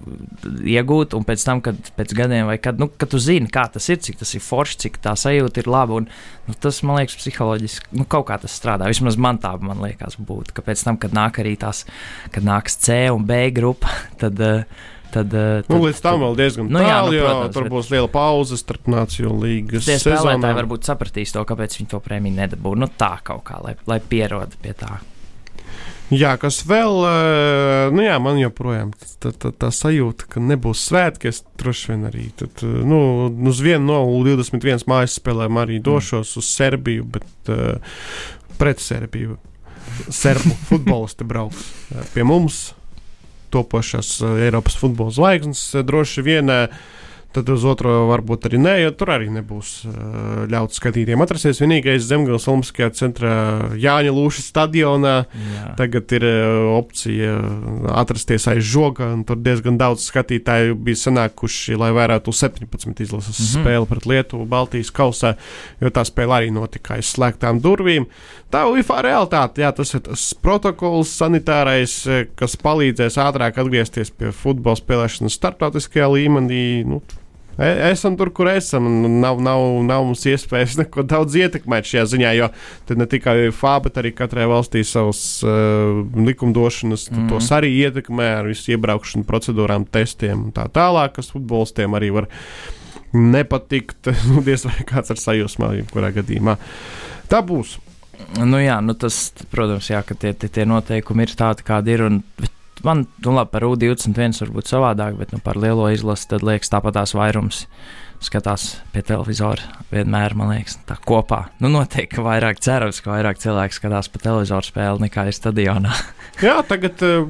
iegūt, 0.74 1.16
un 1.16 1.24
pēc 1.28 1.46
tam, 1.46 1.62
kad 1.64 1.92
pēc 1.96 2.12
gadiem 2.18 2.50
vai 2.50 2.58
kad, 2.62 2.80
nu, 2.80 2.90
kad 2.90 3.12
tu 3.12 3.22
zini, 3.22 3.48
kā 3.52 3.68
tas 3.72 3.88
ir, 3.92 4.00
cik 4.04 4.20
tas 4.20 4.34
ir 4.36 4.44
forši, 4.44 4.78
cik 4.84 5.00
tā 5.04 5.14
sajūta 5.18 5.62
ir 5.62 5.70
laba, 5.70 6.02
un 6.02 6.10
nu, 6.48 6.58
tas, 6.60 6.82
man 6.86 7.00
liekas, 7.00 7.16
psiholoģiski, 7.22 7.94
nu, 7.98 8.08
kaut 8.08 8.28
kā 8.28 8.38
tas 8.42 8.54
strādā. 8.58 8.90
Vismaz 8.90 9.18
man 9.20 9.40
tā, 9.42 9.54
man 9.62 9.80
liekas, 9.84 10.18
būtu, 10.20 10.56
ka 10.56 10.64
pēc 10.66 10.84
tam, 10.86 11.00
kad 11.00 11.16
nāk 11.16 11.40
arī 11.42 11.56
tās, 11.60 11.84
kad 12.34 12.46
nāks 12.46 12.80
C 12.84 13.04
un 13.14 13.26
B 13.28 13.46
grupa, 13.54 13.92
tad 14.22 14.40
uh, 14.44 14.86
Tad, 15.08 15.32
eh, 15.32 15.60
tad, 15.64 15.72
nu, 15.72 15.80
līdz 15.86 16.00
tam 16.04 16.20
vēl 16.20 16.34
diezgan 16.36 16.66
nu, 16.68 16.80
tālu, 16.84 17.12
nu, 17.14 17.20
protams, 17.22 17.44
jo 17.46 17.52
tur 17.56 17.68
būs 17.72 17.92
liela 17.94 18.08
pauze 18.12 18.58
starp 18.60 18.90
Nāciju 18.92 19.32
līgas. 19.40 19.86
Tie 19.88 19.96
spēlētāji 20.02 20.58
varbūt 20.58 20.88
sapratīs 20.88 21.32
to, 21.32 21.44
kāpēc 21.48 21.78
viņi 21.78 21.92
to 21.94 22.00
prēmiju 22.04 22.36
nedabū. 22.42 22.74
Nu, 22.76 22.90
tā 22.92 23.14
kaut 23.24 23.46
kā, 23.48 23.60
lai, 23.64 23.78
lai 23.88 24.02
pierod 24.04 24.52
pie 24.60 24.74
tā. 24.76 24.98
Jā, 26.08 26.34
kas 26.40 26.62
vēl, 26.64 27.02
eh, 27.04 27.90
nu 27.92 28.04
jā, 28.04 28.14
man 28.20 28.38
joprojām 28.40 28.94
tā, 28.96 29.32
tā, 29.32 29.52
tā 29.52 29.68
sajūta, 29.72 30.28
ka 30.32 30.40
nebūs 30.40 30.86
svētki. 30.88 31.32
Es 31.32 31.42
droši 31.60 31.92
vien 31.92 32.06
arī 32.08 32.28
tad, 32.36 32.64
eh, 32.64 32.80
nu, 32.88 33.00
uz 33.48 33.60
vienu 33.64 33.88
no 33.88 34.00
21 34.24 34.84
mājas 34.88 35.18
spēlēm 35.20 35.60
arī 35.60 35.82
došos 35.84 36.32
mm. 36.32 36.40
uz 36.40 36.48
Serbiju, 36.48 37.08
bet 37.16 37.52
uh, 37.52 38.00
pret 38.60 38.80
Serbiju. 38.80 39.36
Serbu 40.08 40.56
futbolisti 40.68 41.28
brauks 41.28 41.64
pie 42.14 42.24
mums 42.28 42.68
topošās 43.54 44.18
eh, 44.22 44.44
Eiropas 44.48 44.78
futbola 44.80 45.14
zvaigznes 45.14 45.62
eh, 45.74 45.84
droši 45.86 46.24
vien. 46.26 46.52
Uh, 46.52 46.96
tad 47.36 47.50
uz 47.52 47.64
otro 47.68 47.92
varbūt 48.08 48.46
arī 48.48 48.58
nē, 48.62 48.74
jo 48.82 48.92
tur 48.96 49.12
arī 49.12 49.28
nebūs 49.32 49.72
uh, 49.84 50.46
ļauts 50.48 50.80
skatītājiem 50.80 51.20
atrasties. 51.20 51.60
Vienīgais 51.60 52.06
Zemgales 52.08 52.46
Olimpiskajā 52.48 52.88
centrā 52.96 53.34
Jāņa 53.76 54.14
Lūša 54.16 54.44
stadionā 54.46 55.14
Jā. 55.28 55.74
tagad 55.78 56.14
ir 56.16 56.24
uh, 56.24 56.70
opcija 56.78 57.34
atrasties 58.00 58.48
aiz 58.48 58.64
žoga, 58.64 59.10
un 59.12 59.26
tur 59.28 59.40
diezgan 59.44 59.76
daudz 59.80 60.06
skatītāju 60.08 60.78
bija 60.88 61.02
sanākuši, 61.04 61.76
lai 61.78 61.92
vērētu 61.96 62.32
17 62.32 63.04
izlases 63.04 63.36
mm 63.36 63.44
-hmm. 63.44 63.62
spēli 63.62 63.90
pret 63.92 64.08
Lietuvu 64.08 64.48
Baltijas 64.48 64.90
kausā, 64.90 65.34
jo 65.80 65.92
tā 65.92 66.06
spēle 66.08 66.40
arī 66.40 66.50
notika 66.52 66.96
aiz 66.96 67.12
slēgtām 67.12 67.60
durvīm. 67.60 68.08
Tā 68.48 68.64
UFA 68.64 69.02
realitāte, 69.04 69.60
jā, 69.60 69.72
tas 69.76 69.94
ir 69.94 70.00
tas 70.00 70.34
protokols 70.34 71.12
sanitārais, 71.12 72.08
kas 72.34 72.56
palīdzēs 72.56 73.20
ātrāk 73.20 73.60
atgriezties 73.60 74.10
pie 74.10 74.32
futbola 74.32 74.76
spēlēšanas 74.76 75.36
starptautiskajā 75.36 76.08
līmenī. 76.08 76.84
Nu, 76.88 77.02
esam 77.58 78.16
tur, 78.16 78.30
kur 78.34 78.48
esam. 78.50 78.86
Nav, 79.20 79.40
nav, 79.42 79.62
nav 79.86 80.04
mums 80.06 80.24
iespējas 80.30 80.76
neko 80.82 81.04
daudz 81.08 81.36
ietekmēt 81.40 81.88
šajā 81.90 82.04
ziņā, 82.14 82.32
jo 82.38 82.50
ne 82.98 83.08
tikai 83.10 83.36
FA, 83.54 83.78
bet 83.84 83.98
arī 84.00 84.12
katrai 84.16 84.46
valstī 84.50 84.84
savas 84.86 85.22
uh, 85.46 86.04
likumdošanas, 86.28 87.08
mm. 87.10 87.26
tos 87.32 87.50
arī 87.54 87.72
ietekmē 87.86 88.28
ar 88.40 88.50
visu 88.50 88.74
iebraukšanu 88.76 89.26
procedūrām, 89.28 89.88
testiem 89.90 90.48
un 90.48 90.54
tā 90.56 90.68
tālāk, 90.72 91.16
kas 91.18 91.32
futbolistiem 91.34 91.98
arī 91.98 92.12
var 92.20 92.30
nepatikt. 93.12 94.12
Nu, 94.28 94.42
diez 94.44 94.64
vai 94.66 94.84
kāds 94.86 95.10
ar 95.14 95.18
sajūsmā, 95.20 95.72
jebkurā 95.80 96.12
gadījumā. 96.14 96.58
Tā 97.30 97.40
būs. 97.44 97.78
Nu 98.38 98.58
jā, 98.60 98.76
nu 98.84 98.92
tas, 98.98 99.30
protams, 99.50 99.88
jā, 99.88 100.02
ka 100.04 100.16
tie, 100.18 100.34
tie, 100.36 100.50
tie 100.52 100.66
noteikumi 100.68 101.24
ir 101.24 101.32
tādi, 101.38 101.64
kādi 101.66 101.94
ir. 101.94 102.04
Un, 102.08 102.20
man, 102.86 103.06
nu, 103.24 103.32
labi, 103.34 103.52
par 103.54 103.66
U21 103.68 104.42
varbūt 104.44 104.70
savādāk, 104.70 105.16
bet 105.18 105.32
nu, 105.34 105.40
par 105.44 105.58
lielo 105.60 105.88
izlasi 105.92 106.28
tad 106.30 106.44
liekas 106.46 106.72
tāpat 106.72 106.98
tās 106.98 107.14
vairums. 107.16 107.64
Skatās 108.18 108.80
pie 108.90 109.04
televizora 109.06 109.62
vienmēr, 109.92 110.34
man 110.38 110.50
liekas, 110.50 110.80
tā 110.88 110.96
kopā. 111.06 111.44
Nu, 111.62 111.70
noteikti, 111.70 112.18
vairāk 112.24 112.58
cerams, 112.64 112.98
ka 113.04 113.12
vairāk 113.12 113.38
cilvēku 113.38 113.76
skatās 113.76 114.10
pa 114.10 114.22
televizoru 114.24 114.66
spēli 114.66 115.06
nekā 115.06 115.28
ir 115.30 115.36
stadionā. 115.36 115.94
Jā, 116.46 116.56
tagad 116.66 117.04
uh, 117.06 117.28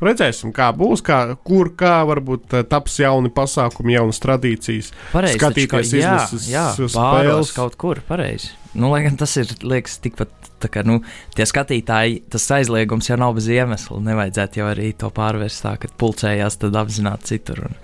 redzēsim, 0.00 0.54
kā 0.56 0.70
būs, 0.76 1.04
kā, 1.04 1.20
kur, 1.44 1.74
kā 1.76 1.98
varbūt 2.08 2.56
uh, 2.56 2.64
taps 2.68 2.96
jauni 3.02 3.32
pasākumi, 3.34 3.98
jaunas 3.98 4.22
tradīcijas. 4.24 4.90
Pareizi, 5.12 5.36
skatīties 5.36 5.92
izlases 6.00 6.48
jā, 6.48 6.70
jā, 6.80 6.88
spēles 6.96 7.52
kaut 7.56 7.76
kur, 7.80 8.00
pareizi. 8.08 8.54
Nu, 8.74 8.92
lai 8.92 9.02
gan 9.06 9.16
tas 9.18 9.34
ir, 9.40 9.50
liekas, 9.66 9.98
tikpat 10.04 10.30
Tā 10.60 10.68
kā 10.68 10.84
nu, 10.84 11.00
tie 11.36 11.46
skatītāji, 11.48 12.20
tas 12.32 12.44
aizliegums 12.58 13.08
jau 13.08 13.16
nav 13.20 13.32
bez 13.38 13.48
iemesla. 13.50 14.00
Nevajadzētu 14.04 14.60
jau 14.60 14.68
arī 14.68 14.90
to 15.00 15.08
pārvērst 15.16 15.64
tā, 15.64 15.74
ka 15.80 15.88
pulcējās 16.00 16.60
tad 16.60 16.76
apzināti 16.76 17.32
citur 17.32 17.64
un, 17.70 17.78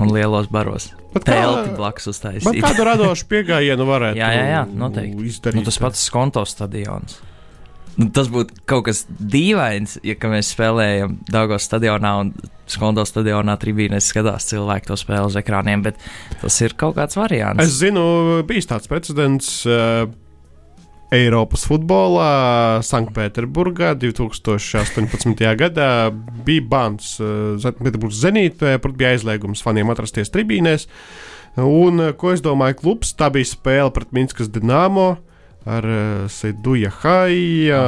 un 0.00 0.14
lielos 0.14 0.48
baros. 0.52 0.90
Telti 1.16 1.72
blakus 1.76 2.08
uztaisīt. 2.12 2.60
Kādu 2.64 2.88
radošu 2.88 3.28
pieejamību 3.30 3.88
varētu 3.88 4.20
jā, 4.22 4.32
jā, 4.36 4.46
jā, 4.52 4.64
noteikti. 4.72 5.28
izdarīt? 5.30 5.60
Nu, 5.60 5.64
tas 5.68 5.80
pats 5.80 6.08
Skonto 6.08 6.44
stadions. 6.48 7.20
Nu, 7.96 8.10
tas 8.12 8.28
būtu 8.28 8.60
kaut 8.68 8.86
kas 8.90 9.04
dīvains, 9.08 9.96
ja 10.04 10.16
mēs 10.28 10.52
spēlējam 10.52 11.16
Dāngos 11.32 11.64
stadionā 11.64 12.12
un 12.20 12.34
Skonto 12.66 13.04
stadionā 13.06 13.54
tribīnēs 13.62 14.10
skatās 14.10 14.48
cilvēki 14.50 14.90
to 14.90 14.98
spēli 14.98 15.30
uz 15.30 15.38
ekrāniem, 15.38 15.84
bet 15.86 16.00
tas 16.42 16.60
ir 16.66 16.74
kaut 16.78 16.96
kāds 16.98 17.16
variants. 17.16 17.62
Es 17.62 17.78
zinu, 17.78 18.42
bijis 18.48 18.68
tāds 18.68 18.90
precedents. 18.90 19.60
Uh, 19.64 20.10
Eiropas 21.14 21.62
futbolā 21.68 22.82
Sanktpēterburgā 22.82 23.92
2018. 24.02 25.38
gadā 25.54 25.90
bija 26.46 26.64
bans 26.66 27.12
Pēterburgas 27.22 28.24
zenītē, 28.24 28.72
bija 28.88 29.12
aizliegums 29.14 29.62
faniem 29.62 29.92
atrasties 29.94 30.34
tribīnēs. 30.34 30.88
Un, 31.62 32.10
ko 32.18 32.34
es 32.34 32.42
domāju, 32.44 32.80
klubs, 32.82 33.14
tā 33.16 33.30
bija 33.32 33.48
spēle 33.48 33.94
pret 33.94 34.10
Minskas 34.12 34.50
Dienāmo 34.52 35.14
ar 35.66 35.86
uh, 35.90 36.26
Seiduja 36.30 36.92
Haija, 37.02 37.80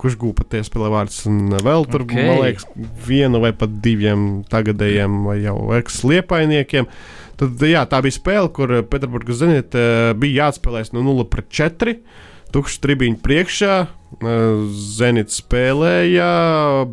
kurš 0.00 0.16
gūpa 0.20 0.46
tie 0.50 0.62
spēlē 0.66 0.90
vārds, 0.92 1.20
un 1.30 1.54
vēl 1.54 1.86
tur, 1.90 2.02
okay. 2.06 2.26
man 2.26 2.42
liekas, 2.42 2.66
vienu 3.06 3.40
vai 3.44 3.52
pat 3.56 3.78
diviem 3.84 4.42
tagadējiem 4.50 5.20
vai 5.28 5.38
jau 5.44 5.56
eks-liepainiekiem. 5.78 6.90
Tad, 7.36 7.62
jā, 7.68 7.84
tā 7.86 8.00
bija 8.02 8.16
spēle, 8.16 8.50
kur 8.56 8.72
Pēterburgas 8.90 9.42
zenītē 9.42 9.84
bija 10.18 10.46
jāatspēlēs 10.46 10.94
no 10.96 11.04
0 11.04 11.28
pret 11.30 11.50
4 11.52 11.98
tukšs 12.54 12.80
tribiņš 12.82 13.22
priekšā. 13.24 13.76
Zenits 14.96 15.42
spēlēja, 15.42 16.30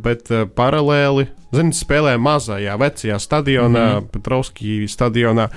bet 0.03 0.31
paralēli 0.57 1.29
Zenits 1.53 1.83
spēlēja 1.83 2.17
mazajā, 2.17 2.75
vecajā 2.81 3.19
stadionā, 3.21 3.83
mm 3.85 3.97
-hmm. 3.99 4.07
Petrovskijā 4.09 4.87
stadionā, 4.89 5.47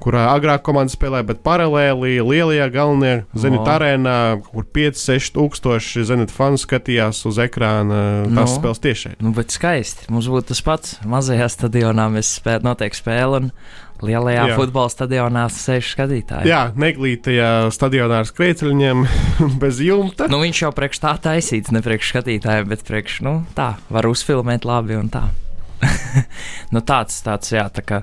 kurā 0.00 0.24
agrāk 0.32 0.62
komanda 0.64 0.92
spēlēja, 0.94 1.26
bet 1.28 1.42
paralēli 1.44 2.22
lielajā 2.24 2.70
galvenajā 2.72 3.18
Zenita 3.34 3.68
oh. 3.68 3.74
arēnā, 3.74 4.16
kur 4.48 4.64
5-6 4.64 5.34
tūkstoši 5.36 6.06
Zenita 6.08 6.32
fanu 6.32 6.56
skatījās 6.56 7.26
uz 7.28 7.38
ekrāna 7.38 8.24
tās 8.24 8.48
no. 8.48 8.56
spēles 8.56 8.80
tiešai. 8.80 9.14
Nu, 9.20 9.34
bet 9.36 9.52
skaisti. 9.52 10.08
Mums 10.08 10.30
būtu 10.32 10.54
tas 10.54 10.62
pats. 10.62 10.98
Mazajā 11.04 11.48
stadionā 11.52 12.08
mēs 12.08 12.32
spēlējam 12.40 12.72
noteikti 12.72 13.02
spēli. 13.02 13.50
Lielajā 14.02 14.46
jā. 14.50 14.56
futbola 14.58 14.90
stadionā 14.90 15.44
sēž 15.52 15.92
skatītāji. 15.94 16.50
Jā, 16.50 16.62
neglītajā 16.78 17.70
stadionā 17.74 18.22
ar 18.22 18.28
skrejceļiem 18.28 19.04
bez 19.62 19.78
jumta. 19.84 20.26
Nu, 20.32 20.40
viņš 20.42 20.64
jau 20.64 20.72
priekš 20.74 21.02
tā 21.04 21.12
taisīts, 21.22 21.70
ne 21.74 21.82
priekš 21.84 22.10
skatītājiem, 22.10 22.70
bet 22.72 22.82
priekš 22.88 23.20
nu, 23.26 23.36
tā, 23.54 23.76
var 23.92 24.08
uzfilmēt 24.10 24.66
labi 24.66 24.98
un 24.98 25.12
tā. 25.12 25.28
nu, 26.74 26.82
tāds, 26.82 27.20
tāds, 27.22 27.52
jā, 27.54 27.68
tā 27.74 27.84
kā, 27.86 28.02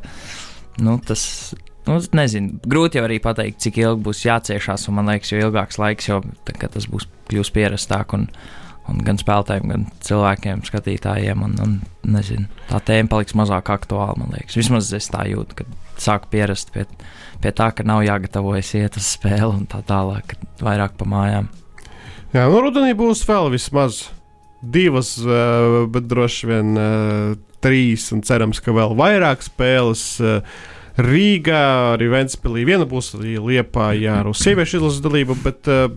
nu, 0.84 1.00
tas. 1.04 1.26
Nu, 1.88 1.98
nezinu, 2.14 2.60
grūti 2.70 3.00
jau 3.00 3.06
arī 3.08 3.18
pateikt, 3.24 3.64
cik 3.64 3.80
ilgi 3.82 4.04
būs 4.06 4.24
jāciešās. 4.28 4.84
Man 4.94 5.10
liekas, 5.10 5.32
jo 5.34 5.40
ilgāks 5.42 5.80
laiks, 5.82 6.10
jo 6.12 6.20
tā, 6.46 6.54
tas 6.68 6.86
būs 6.92 7.08
kļūst 7.32 7.56
pierastāk 7.56 8.14
un, 8.14 8.28
un 8.92 9.00
gan 9.08 9.18
spēlētājiem, 9.18 9.72
gan 9.72 9.88
cilvēkiem, 10.06 10.62
skatītājiem. 10.70 11.42
Un, 11.48 11.56
un, 11.64 11.78
nezinu, 12.06 12.46
tā 12.70 12.84
tēma 12.86 13.10
paliks 13.16 13.34
mazāk 13.40 13.72
aktuāla, 13.74 14.20
man 14.22 14.36
liekas. 14.36 14.60
Vismaz 14.60 14.92
es 14.94 15.10
tā 15.10 15.26
jūtu, 15.32 15.64
kad 15.64 15.89
sāku 16.04 16.32
pierast 16.34 16.74
pie, 16.76 16.86
pie 17.44 17.52
tā, 17.56 17.72
ka 17.76 17.86
nav 17.88 18.04
jāgatavojas 18.08 18.74
iet 18.80 19.00
uz 19.00 19.12
spēli 19.18 19.52
un 19.54 19.68
tā 19.70 19.82
tālāk, 19.88 20.38
vairāk 20.64 20.98
pa 21.00 21.08
mājām. 21.10 21.52
Jā, 22.34 22.46
nu 22.46 22.62
rudenī 22.62 22.94
būs 22.98 23.24
vēl 23.26 23.50
vismaz 23.56 24.08
divas, 24.62 25.16
eh, 25.24 25.86
bet 25.90 26.10
droši 26.10 26.50
vien 26.50 26.76
eh, 26.78 27.38
trīs, 27.64 28.12
un 28.16 28.22
cerams, 28.26 28.62
ka 28.64 28.76
vēl 28.76 28.98
vairāk 29.00 29.44
spēles. 29.44 30.04
Uh, 30.24 30.60
Rīgā, 31.00 31.96
arī 31.96 32.10
Ventspīlī. 32.12 32.66
Viena 32.68 32.84
būs 32.90 33.14
arī 33.16 33.38
Liepā, 33.40 33.94
ar 34.12 34.28
sieviešu 34.36 34.80
izlases 34.80 35.04
dalību, 35.06 35.38
bet 35.46 35.70
uh, 35.72 35.88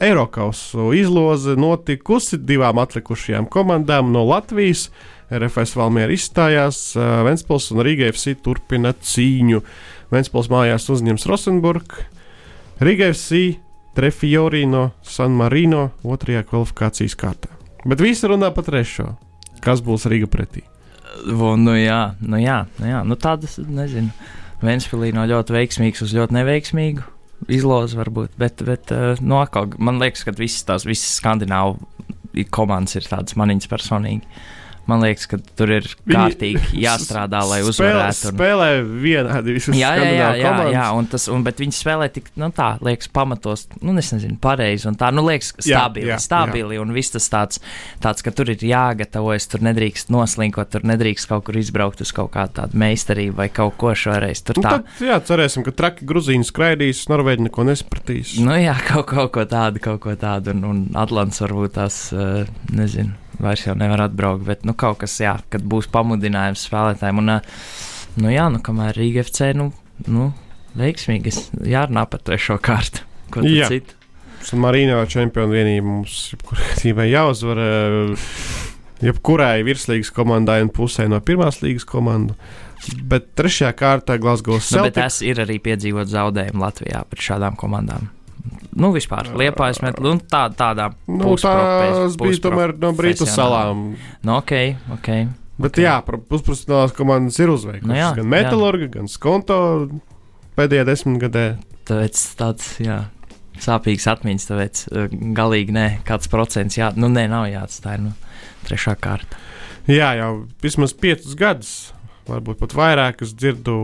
Eiropausu 0.00 0.88
izloze 0.96 1.56
notikusi 1.60 2.38
divām 2.40 2.80
atlikušajām 2.80 3.48
komandām 3.52 4.12
no 4.14 4.24
Latvijas. 4.28 4.88
RFS 5.28 5.76
Valmiera 5.76 6.14
izstājās, 6.14 6.80
Ventspils 6.96 7.68
un 7.74 7.82
Rīga 7.84 8.08
FC 8.12 8.36
turpina 8.42 8.94
cīņu. 8.96 9.60
Ventspils 10.12 10.48
mājās 10.52 10.88
uzņems 10.92 11.26
Rosenburg, 11.28 11.98
Rīga 12.80 13.10
FC 13.12 13.58
Trefiori 13.98 14.64
no 14.70 14.90
San 15.02 15.36
Marino 15.36 15.88
otrajā 16.06 16.44
kvalifikācijas 16.48 17.16
kārtā. 17.18 17.52
Bet 17.88 18.00
visi 18.02 18.30
runā 18.30 18.50
par 18.54 18.66
trešo. 18.68 19.12
Kas 19.64 19.82
būs 19.84 20.06
Rīga 20.08 20.30
pretī? 20.30 20.62
Nu, 21.26 21.74
jā, 21.74 22.14
nu, 22.22 22.38
jā, 22.38 22.62
nu, 22.78 22.88
jā. 22.88 23.02
Nu, 23.06 23.18
tādas, 23.18 23.58
nezinu. 23.58 24.12
Vēnspīlī 24.62 25.12
no 25.14 25.24
ļoti 25.28 25.54
veiksmīgas 25.54 26.02
uz 26.06 26.14
ļoti 26.16 26.34
neveiksmīgu 26.34 27.04
izlozi 27.46 27.98
varbūt. 27.98 28.34
Bet, 28.40 28.62
bet 28.66 28.92
no 29.22 29.42
atkal, 29.42 29.70
man 29.78 30.00
liekas, 30.02 30.24
ka 30.26 30.34
visas 30.38 30.66
tās 30.66 30.86
visas 30.88 31.18
skandināvu 31.20 31.78
komandas 32.54 32.98
ir 32.98 33.06
tādas 33.08 33.36
maniņas 33.38 33.70
personīgi. 33.70 34.42
Man 34.88 35.02
liekas, 35.04 35.26
ka 35.28 35.36
tur 35.58 35.68
ir 35.76 35.86
kārtīgi 36.08 36.78
jāstrādā, 36.86 37.42
lai 37.44 37.58
uzvarētu. 37.66 38.30
Un... 38.30 38.36
Spēlē 38.38 38.68
vienādi 38.80 39.56
visas 39.58 39.76
jā, 39.76 39.90
jā, 40.00 40.06
jā, 40.16 40.28
jā, 40.40 40.52
jā, 40.72 40.86
un 40.96 41.08
tas, 41.12 41.26
un, 41.28 41.44
bet 41.44 41.60
viņi 41.60 41.76
spēlē 41.76 42.08
tik, 42.14 42.30
nu 42.40 42.48
tā, 42.56 42.70
liekas, 42.84 43.10
pamatos, 43.12 43.66
nu, 43.82 43.92
es 44.00 44.08
nezinu, 44.14 44.38
pareizi, 44.40 44.88
un 44.88 44.96
tā, 44.96 45.10
nu, 45.12 45.26
liekas, 45.28 45.52
stabili, 45.58 46.08
jā, 46.08 46.14
jā, 46.14 46.22
stabili, 46.24 46.78
jā. 46.78 46.86
un 46.86 46.94
viss 46.96 47.12
tas 47.12 47.28
tāds, 47.34 47.60
tāds, 48.00 48.24
ka 48.24 48.32
tur 48.32 48.54
ir 48.54 48.64
jāgatavojas, 48.64 49.50
tur 49.52 49.66
nedrīkst 49.68 50.08
noslinkot, 50.14 50.72
tur 50.72 50.88
nedrīkst 50.88 51.28
kaut 51.34 51.44
kur 51.50 51.60
izbraukt 51.60 52.00
uz 52.04 52.14
kaut 52.16 52.32
kādu 52.38 52.56
tādu 52.62 52.80
meistarību 52.80 53.36
vai 53.42 53.50
kaut 53.52 53.76
ko 53.76 53.92
šoreiz. 53.92 54.40
Tur 54.48 54.62
nu, 54.62 54.64
tā. 54.64 54.78
Tad, 54.80 55.04
jā, 55.04 55.20
cerēsim, 55.28 55.68
ka 55.68 55.76
traki 55.76 56.08
gruzīni 56.08 56.48
skraidīs, 56.48 57.04
Norvēģi 57.12 57.50
neko 57.50 57.68
nespratīs. 57.68 58.38
Nu, 58.40 58.56
jā, 58.56 58.72
kaut, 58.88 59.10
kaut 59.12 59.36
ko 59.36 59.44
tādu, 59.52 59.84
kaut 59.84 60.00
ko 60.08 60.16
tādu, 60.16 60.56
un, 60.56 60.64
un 60.72 60.84
Atlants 60.96 61.44
varbūt 61.44 61.76
tās, 61.76 62.06
uh, 62.16 62.48
nezinu 62.72 63.27
vairs 63.42 63.66
jau 63.66 63.74
nevar 63.78 64.06
atbraukt. 64.08 64.46
Bet 64.48 64.64
nu, 64.68 64.74
kaut 64.78 65.00
kas, 65.02 65.18
jā, 65.22 65.36
kad 65.52 65.64
būs 65.66 65.90
pamudinājums 65.94 66.64
spēlētājiem. 66.68 67.22
Un, 67.22 67.34
nu, 68.22 68.32
jā, 68.32 68.48
nu, 68.52 68.62
kamēr 68.64 68.98
Rīga 68.98 69.24
FC, 69.26 69.52
nu, 69.58 69.70
nu 70.06 70.32
veiksmīgi, 70.78 71.34
jārunā 71.68 72.06
par 72.10 72.22
trešo 72.26 72.58
kārtu. 72.62 73.04
Ko 73.34 73.44
citu? 73.44 73.96
Marīnā 74.58 75.00
čempionu 75.10 75.52
vienība 75.52 75.86
mums 75.88 76.28
jebkurā 76.32 77.08
jāuzvar. 77.08 77.60
Jebkurai 78.98 79.62
virslīgas 79.66 80.10
komandai 80.14 80.62
un 80.64 80.72
pusē 80.74 81.06
no 81.10 81.20
pirmās 81.22 81.60
līgas 81.62 81.86
komandas. 81.86 82.38
Bet 83.10 83.32
trešajā 83.38 83.72
kārtā 83.78 84.16
Glasgow 84.22 84.58
Celtic. 84.58 84.78
Nu, 84.78 84.86
bet 84.86 84.96
tas 84.98 85.18
ir 85.26 85.38
arī 85.42 85.58
piedzīvot 85.62 86.08
zaudējumu 86.10 86.62
Latvijā 86.62 87.02
pret 87.10 87.26
šādām 87.26 87.58
komandām. 87.58 88.08
Nu, 88.78 88.92
vispār 88.94 89.32
liepājas 89.38 89.80
met, 89.82 89.98
nu, 90.02 90.14
tā, 90.30 90.44
tādā 90.54 90.92
nu, 91.10 91.34
tās 91.40 92.16
bija 92.20 92.40
tomēr 92.44 92.76
no 92.78 92.92
Brītu 92.96 93.26
salām. 93.26 93.90
Nu, 94.22 94.36
ok, 94.38 94.54
ok. 94.94 95.10
Bet 95.58 95.74
okay. 95.74 95.82
jā, 95.82 95.96
pusprofesionālās 96.06 96.94
komandas 96.94 97.38
ir 97.42 97.50
uzveikušas. 97.50 97.90
Nu, 97.90 97.96
jā, 97.98 98.12
gan 98.20 98.28
Metalurga, 98.30 98.86
jā. 98.86 98.92
gan 98.94 99.10
Skonto 99.10 99.58
pēdējā 100.58 100.84
desmitgadē. 100.86 101.46
Tāpēc 101.88 102.22
tāds, 102.38 102.70
jā, 102.84 103.00
sāpīgs 103.64 104.06
atmiņas, 104.12 104.48
tāpēc 104.52 104.84
uh, 104.92 105.10
galīgi 105.34 105.74
nē, 105.74 105.86
kāds 106.06 106.30
procents, 106.30 106.78
jā, 106.78 106.92
nu 106.94 107.10
nē, 107.10 107.26
nav 107.32 107.48
jāatstāj, 107.50 107.98
nu, 108.04 108.14
trešā 108.68 108.94
kārta. 109.02 109.42
Jā, 109.88 110.12
jau 110.20 110.32
vismaz 110.62 110.92
piecus 110.94 111.34
gadus, 111.38 111.72
varbūt 112.28 112.60
pat 112.60 112.74
vairāk, 112.76 113.22
es 113.24 113.32
dzirdu, 113.34 113.78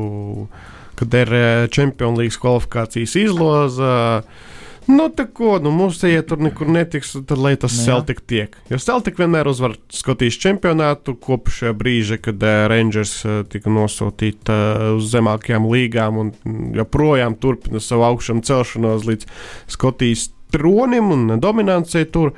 kad 0.99 1.15
ir 1.21 1.33
Champions 1.75 2.19
League 2.21 2.41
kvalifikācijas 2.43 3.17
izloza. 3.21 3.95
Uh, 4.25 4.51
Nu, 4.85 5.07
tā 5.09 5.25
ko, 5.33 5.55
nu, 5.65 5.71
mums 5.73 6.03
iet 6.05 6.27
tur 6.29 6.43
nekur 6.45 6.69
netiks, 6.69 7.15
tad 7.25 7.41
lai 7.41 7.55
tas 7.61 7.73
nu, 7.73 7.85
Celtic 7.87 8.21
tiek. 8.29 8.57
Jo 8.69 8.77
Celtic 8.83 9.17
vienmēr 9.17 9.49
uzvar 9.49 9.79
Skotijas 9.93 10.37
čempionātu 10.43 11.15
kopš 11.25 11.63
brīža, 11.79 12.19
kad 12.21 12.43
uh, 12.45 12.67
Rangers 12.69 13.15
tika 13.53 13.73
nosūtīta 13.73 14.59
uz 14.99 15.09
zemākajām 15.15 15.69
līgām 15.71 16.21
un 16.21 16.35
joprojām 16.77 17.39
turpina 17.41 17.81
savu 17.81 18.05
augšanu 18.11 18.45
celšanos 18.45 19.09
līdz 19.09 19.31
Skotijas 19.73 20.29
tronim 20.53 21.09
un 21.17 21.39
dominancei 21.41 22.05
tur. 22.05 22.35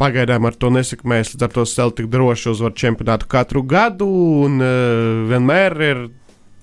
Pagaidām 0.00 0.46
ar 0.48 0.54
to 0.56 0.70
nesakmēs, 0.72 1.34
līdz 1.34 1.44
ar 1.44 1.50
to 1.52 1.66
Celtic 1.68 2.06
droši 2.08 2.48
uzvar 2.54 2.72
čempionātu 2.72 3.28
katru 3.28 3.60
gadu 3.68 4.08
un 4.46 4.56
uh, 4.64 5.26
vienmēr 5.28 5.76
ir 5.84 6.00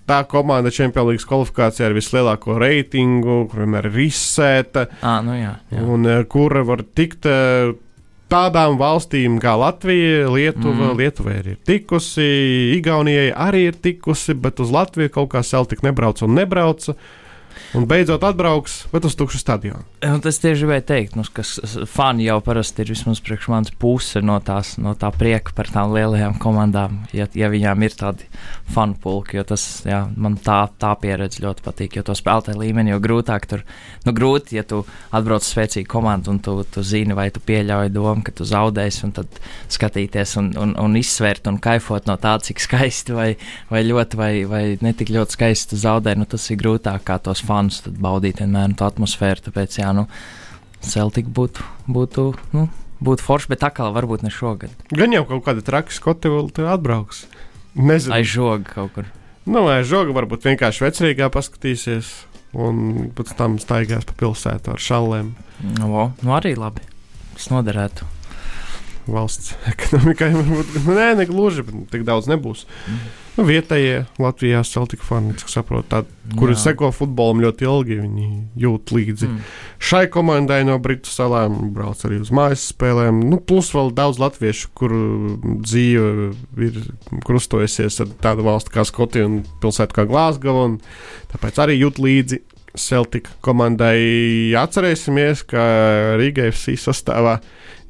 tā 0.07 0.21
komanda 0.29 0.71
Champions 0.73 1.11
League 1.11 1.27
kvalifikācijā 1.27 1.89
ar 1.89 1.97
vislielāko 1.97 2.55
reitingu, 2.61 3.43
kur 3.51 3.63
vienmēr 3.63 3.89
ir 3.91 3.99
izsēta. 4.07 4.87
À, 5.01 5.19
nu 5.25 5.35
jā, 5.37 5.57
jā. 5.73 5.83
Un 5.83 6.07
eh, 6.07 6.23
kura 6.31 6.63
var 6.67 6.83
tikt 6.97 7.27
eh, 7.29 7.73
tādām 8.31 8.79
valstīm 8.79 9.37
kā 9.43 9.55
Latvija, 9.59 10.27
Lietuva. 10.31 10.91
Mm. 10.91 10.97
Lietuvai 10.99 11.37
ir 11.41 11.53
tikusi, 11.67 12.27
Igaunijai 12.77 13.29
arī 13.35 13.67
ir 13.71 13.79
tikusi, 13.83 14.35
bet 14.35 14.61
uz 14.63 14.73
Latviju 14.73 15.13
kaut 15.19 15.31
kā 15.35 15.43
Celtic 15.47 15.83
nebrauca 15.85 16.27
un 16.27 16.37
nebrauca. 16.39 16.95
Un 17.77 17.87
beidzot 17.89 18.23
atbrauks, 18.23 18.85
bet 18.93 19.05
uz 19.07 19.15
tukšu 19.17 19.41
stadionu. 19.41 19.83
Un 20.05 20.21
tas 20.21 20.37
tieši 20.41 20.63
gribēju 20.63 20.85
teikt, 20.87 21.15
nu, 21.17 21.23
ka 21.33 21.43
fani 21.89 22.27
jau 22.27 22.37
parasti 22.45 22.83
ir 22.83 22.91
vismaz 22.93 23.21
priekš 23.23 23.47
manas 23.49 23.73
puse 23.81 24.21
no, 24.21 24.37
tās, 24.45 24.75
no 24.81 24.93
tā 24.99 25.09
prieka 25.15 25.55
par 25.57 25.69
tām 25.73 25.93
lielajām 25.95 26.37
komandām, 26.41 26.99
ja, 27.17 27.25
ja 27.37 27.49
viņām 27.49 27.85
ir 27.87 27.95
tādi 27.97 28.27
fanu 28.73 28.97
pulki. 29.01 29.41
Tas 29.47 29.63
jā, 29.87 30.03
man 30.19 30.37
tā, 30.43 30.59
tā 30.79 30.93
pieredze 31.01 31.41
ļoti 31.43 31.65
patīk, 31.65 31.97
jo 31.97 32.05
to 32.07 32.15
spēlētāju 32.17 32.61
līmeni 32.61 32.93
jau 32.93 32.99
grūtāk 33.03 33.47
tur. 33.49 33.63
Nu, 34.05 34.13
grūti, 34.15 34.57
ja 34.59 34.65
tu 34.67 34.83
atbrauc 35.15 35.45
spēcīgu 35.45 35.89
komandu 35.91 36.33
un 36.33 36.41
tu, 36.43 36.59
tu 36.71 36.83
zini, 36.85 37.15
vai 37.17 37.29
tu 37.33 37.41
pieļauj 37.43 37.91
domu, 37.95 38.23
ka 38.25 38.35
tu 38.35 38.47
zaudēsi, 38.47 39.03
un 39.07 39.15
tad 39.17 39.41
skatīties 39.73 40.37
un, 40.41 40.51
un, 40.61 40.75
un 40.79 40.97
izsvērt 40.99 41.49
un 41.51 41.59
kaifot 41.63 42.07
no 42.09 42.17
tā, 42.21 42.37
cik 42.43 42.61
skaisti 42.63 43.15
vai, 43.17 43.29
vai 43.71 43.83
ļoti 43.87 44.19
vai, 44.19 44.31
vai 44.49 44.63
netik 44.83 45.11
ļoti 45.15 45.37
skaisti 45.39 45.73
tu 45.73 45.81
zaudē. 45.81 46.15
Nu, 46.19 46.27
tas 46.29 46.47
ir 46.53 46.61
grūtāk 46.61 47.05
kā 47.07 47.19
tos 47.23 47.43
fans, 47.47 47.81
tad 47.85 47.97
baudīt 48.03 48.41
vienmēr 48.43 48.75
to 48.77 48.87
atmosfēru. 48.87 49.47
Tāpēc, 49.47 49.79
jā, 49.81 49.93
nu, 49.95 50.07
Celtic 50.85 51.29
būtu, 51.33 51.65
būtu, 51.89 52.29
nu, 52.53 52.67
būtu 53.03 53.25
forši, 53.25 53.51
bet 53.53 53.65
atkal 53.67 53.93
varbūt 53.95 54.25
ne 54.25 54.31
šogad. 54.33 54.73
Gan 54.93 55.15
jau 55.15 55.25
kaut 55.29 55.45
kāda 55.47 55.65
traka 55.65 55.93
skoti 55.95 56.31
vēl 56.33 56.51
tur 56.53 56.69
atbrauks. 56.73 57.25
Nezinu. 57.77 58.15
Aiz 58.17 58.31
žoga 58.31 58.65
kaut 58.71 58.93
kur. 58.95 59.09
Nu, 59.47 59.67
aiz 59.71 59.87
žoga 59.89 60.15
varbūt 60.17 60.47
vienkārši 60.49 60.83
vecrīgā 60.87 61.29
paskatīsies. 61.33 62.11
Un 62.57 63.09
pēc 63.13 63.33
tam 63.37 63.57
staigās 63.61 64.07
pa 64.07 64.15
pilsētu 64.17 64.71
ar 64.73 64.81
šallēm. 64.81 65.33
No, 65.77 65.87
nu, 65.87 66.05
nu 66.23 66.33
arī 66.37 66.55
labi. 66.57 66.85
Tas 67.35 67.49
noderētu. 67.51 68.07
Valsts 69.07 69.53
ekonomikai 69.73 70.31
varbūt 70.33 70.87
nē, 70.87 71.09
ne 71.19 71.27
gluži, 71.29 71.65
bet 71.67 71.87
tik 71.93 72.07
daudz 72.07 72.29
nebūs. 72.31 72.65
Mm. 72.87 73.26
Nu, 73.37 73.43
vietējie 73.45 74.07
Latvijā 74.17 74.63
Celtic 74.65 75.03
fani, 75.05 75.35
cik 75.37 75.51
saprotu, 75.53 75.85
tādi, 75.91 76.37
kuri 76.39 76.55
Jā. 76.55 76.71
seko 76.71 76.89
futbolam 76.95 77.43
ļoti 77.43 77.67
ilgi, 77.67 77.97
viņi 78.01 78.29
jūt 78.57 78.93
līdzi. 78.95 79.27
Mm. 79.29 79.51
Šai 79.77 80.07
komandai 80.09 80.63
no 80.65 80.79
Britu 80.81 81.11
salām 81.13 81.69
brauc 81.75 82.01
arī 82.07 82.17
uz 82.23 82.31
mājas 82.33 82.65
spēlēm. 82.71 83.19
Nu, 83.29 83.37
plus 83.37 83.69
vēl 83.75 83.91
daudz 83.93 84.17
latviešu, 84.23 84.71
kur 84.77 84.95
dzīve 85.61 86.31
ir 86.65 86.79
krustojusies 87.29 88.01
ar 88.01 88.15
tādu 88.25 88.47
valstu 88.47 88.73
kā 88.73 88.87
Skotija 88.89 89.29
un 89.29 89.43
pilsētu 89.61 89.99
kā 89.99 90.07
Glasgow. 90.09 90.79
Tāpēc 91.29 91.61
arī 91.61 91.77
jūt 91.77 92.01
līdzi 92.01 92.41
Celtic 92.77 93.29
komandai. 93.45 93.99
Atcerēsimies, 94.57 95.45
ka 95.45 95.61
Rīgai 96.17 96.49
FC 96.55 96.73
sastāvā 96.81 97.37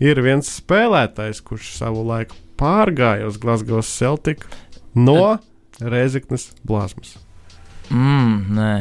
ir 0.04 0.20
viens 0.28 0.52
spēlētājs, 0.60 1.40
kurš 1.48 1.72
savu 1.80 2.04
laiku 2.08 2.36
pārgāja 2.58 3.28
uz 3.30 3.38
Glasgow 3.42 3.84
Celtic 3.86 4.44
no 4.98 5.38
Reizeknas 5.78 6.50
blāzmas. 6.66 7.18
Mm, 7.94 8.40
nē, 8.58 8.72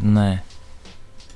nē. 0.00 0.30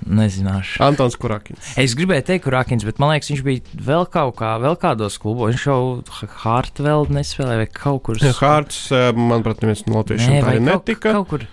Nezināšu. 0.05 0.83
Antons 0.85 1.15
Kurakins. 1.17 1.71
Es 1.81 1.95
gribēju 1.97 2.27
teikt, 2.29 2.45
Kurakins, 2.45 2.85
bet 2.85 2.99
man 3.01 3.15
liekas, 3.15 3.31
viņš 3.33 3.43
bija 3.47 3.85
vēl 3.87 4.05
kaut 4.13 4.35
kā, 4.37 4.51
vēl 4.61 4.77
kādos 4.81 5.17
klubos. 5.21 5.55
Viņš 5.55 5.65
jau 5.65 6.27
Hārta 6.43 6.85
vēl 6.85 7.09
nespēlēja, 7.15 7.63
vai 7.63 7.69
kaut 7.73 8.03
kur. 8.09 8.21
Ja, 8.21 8.35
Hārts, 8.37 8.81
eh, 8.93 9.13
manuprāt, 9.17 9.63
neviens 9.65 9.87
no 9.89 10.03
latviešiem 10.03 10.35
tā 10.43 10.51
arī 10.51 10.65
netika. 10.65 11.15
Kaut 11.17 11.31
kur. 11.31 11.47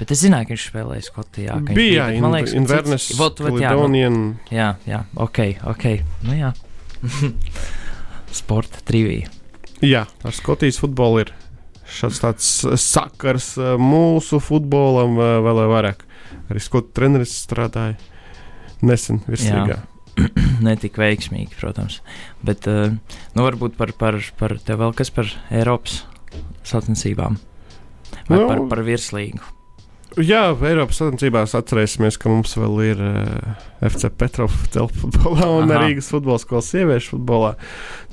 Bet 0.00 0.10
es 0.10 0.24
zināju, 0.24 0.48
ka 0.48 0.56
viņš 0.56 0.64
spēlēja 0.72 1.06
Skotijā. 1.06 1.58
Bija, 1.68 2.08
jā, 2.10 2.22
man 2.24 2.34
liekas, 2.34 2.56
Inverness, 2.58 3.12
Caledonian. 3.14 4.18
Jā, 4.50 4.72
jā, 4.88 5.04
ok, 5.14 5.38
ok. 5.70 5.86
Nu 6.26 6.34
jā. 6.34 6.50
sporta 8.40 8.82
trivija. 8.88 9.30
Jā, 9.82 10.06
ar 10.24 10.34
Skotijas 10.34 10.80
futbolu 10.82 11.22
ir 11.22 11.32
šāds 11.92 12.22
tāds 12.22 12.50
sakars 12.82 13.52
mūsu 13.80 14.40
futbolam 14.42 15.18
vēl 15.18 15.62
vairāk. 15.72 16.04
Arī 16.50 16.62
skotu 16.62 16.92
treneris 16.96 17.34
strādāja 17.44 17.98
nesen 18.82 19.22
virslīgā. 19.28 19.82
Netik 20.66 20.98
veiksmīgi, 21.00 21.56
protams. 21.60 22.00
Bet, 22.44 22.66
nu, 22.68 23.44
varbūt 23.46 23.78
par, 23.78 23.94
par, 23.96 24.18
par 24.38 24.58
te 24.60 24.76
vēl 24.76 24.92
kas 24.96 25.12
par 25.14 25.30
Eiropas 25.54 26.02
sacensībām 26.68 27.38
vai 28.28 28.38
nu, 28.38 28.46
par, 28.48 28.62
par 28.70 28.82
virslīgu. 28.86 29.42
Jā, 30.20 30.50
Eiropas 30.68 30.98
Savienībās 31.00 31.54
atcerēsimies, 31.56 32.18
ka 32.20 32.28
mums 32.28 32.52
vēl 32.60 32.82
ir 32.84 32.98
uh, 33.00 33.14
eh, 33.80 33.86
FC 33.88 34.10
Petrovs 34.12 34.66
telpfutbolā 34.74 35.48
un 35.54 35.72
Aha. 35.72 35.86
Rīgas 35.86 36.10
futbola 36.12 36.40
skolas 36.42 36.68
sieviešu 36.68 37.14
futbolā. 37.14 37.54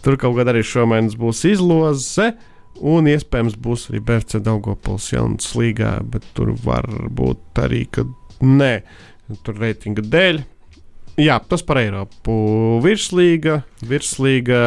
Tur 0.06 0.16
kaut 0.22 0.38
kad 0.38 0.48
arī 0.52 0.64
šomēnes 0.64 1.18
būs 1.20 1.44
izloze. 1.50 2.32
Un 2.80 3.10
iespējams 3.12 3.58
būs 3.60 3.90
arī 3.90 4.00
BFC 4.08 4.40
Daugopols 4.46 5.10
jaunas 5.12 5.50
līgā, 5.58 5.98
bet 6.08 6.24
tur 6.38 6.54
var 6.64 6.88
būt 6.88 7.60
arī, 7.60 7.84
ka 7.92 8.06
nē, 8.40 8.74
tur 9.44 9.60
reitinga 9.60 10.06
dēļ. 10.06 10.42
Jā, 11.20 11.40
tas 11.52 11.64
par 11.68 11.82
Eiropu. 11.82 12.34
Virslīga, 12.84 13.62
virslīga 13.86 14.60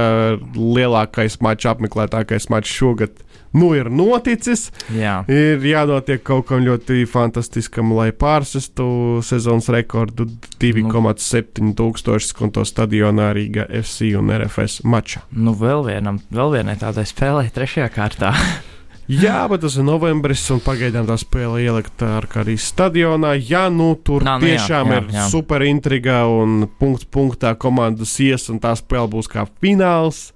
lielākais 0.56 1.38
mačs, 1.44 1.68
apmeklētākais 1.72 2.50
mačs 2.52 2.72
šogad 2.76 3.22
nu 3.52 3.72
ir 3.76 3.90
noticis. 3.92 4.70
Jā. 4.96 5.22
Ir 5.30 5.62
jānotiek 5.66 6.22
kaut 6.24 6.48
kam 6.48 6.64
ļoti 6.64 7.04
fantastiskam, 7.10 7.92
lai 7.96 8.10
pārsestu 8.16 9.20
sezonas 9.24 9.70
rekordu 9.72 10.26
2,7 10.62 11.62
nu, 11.62 11.76
tūkstošus 11.78 12.36
konto 12.36 12.66
stadionā 12.68 13.32
Rīgā 13.36 13.68
FC 13.82 14.12
un 14.18 14.32
RFS 14.34 14.82
mačā. 14.88 15.24
Nu, 15.32 15.56
vēl, 15.58 15.86
vienam, 15.88 16.20
vēl 16.32 16.58
vienai 16.58 16.78
tādai 16.80 17.06
spēlē, 17.08 17.48
trešajā 17.54 17.90
kārtā. 17.92 18.34
Jā, 19.12 19.42
bet 19.50 19.60
tas 19.64 19.74
ir 19.76 19.84
novembris, 19.84 20.44
un 20.54 20.60
pagaidām 20.64 21.04
tā 21.08 21.18
spēle 21.20 21.60
ielikt 21.60 22.04
ar 22.06 22.24
arī 22.40 22.54
stadionā. 22.60 23.34
Jā, 23.36 23.66
nu 23.72 23.92
tur 24.00 24.24
Nā, 24.24 24.38
nu, 24.40 24.48
tiešām 24.48 24.88
jā, 24.92 25.00
jā, 25.00 25.02
jā. 25.02 25.24
ir 25.26 25.32
super 25.34 25.64
intriga, 25.66 26.22
un 26.30 26.64
punkts 26.80 27.08
punktā 27.12 27.52
komandas 27.60 28.14
ies, 28.24 28.48
un 28.52 28.62
tā 28.62 28.72
spēle 28.78 29.10
būs 29.12 29.28
kā 29.32 29.44
fināls. 29.60 30.30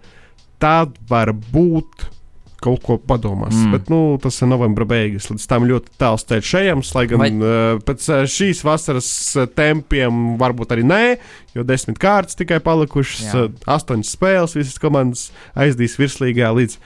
Tad 0.61 0.99
var 1.09 1.33
būt 1.33 2.09
kaut 2.67 2.83
ko 2.85 2.97
padomās. 2.99 3.55
Mm. 3.55 3.73
Bet 3.75 3.91
nu, 3.93 4.01
tas 4.23 4.41
ir 4.41 4.51
novembra 4.51 4.87
beigas. 4.89 5.29
Līdz 5.31 5.49
tam 5.49 5.67
ļoti 5.69 5.93
tāls 6.01 6.25
ceļš 6.29 6.53
ejams. 6.61 6.93
Lai 6.97 7.05
gan 7.11 7.23
Vai... 7.23 7.31
uh, 7.37 7.81
pēc 7.87 8.07
šīs 8.33 8.63
vasaras 8.67 9.11
tempiem 9.57 10.37
varbūt 10.41 10.77
arī 10.77 10.87
nē, 10.89 11.03
jo 11.57 11.67
desmit 11.69 12.01
kārtas 12.03 12.39
tikai 12.39 12.61
palikušas, 12.65 13.27
uh, 13.33 13.51
astoņas 13.77 14.15
spēles, 14.17 14.57
visas 14.59 14.81
komandas 14.83 15.29
aizdīs 15.55 15.99
virslīgā 16.01 16.53
līdz. 16.57 16.81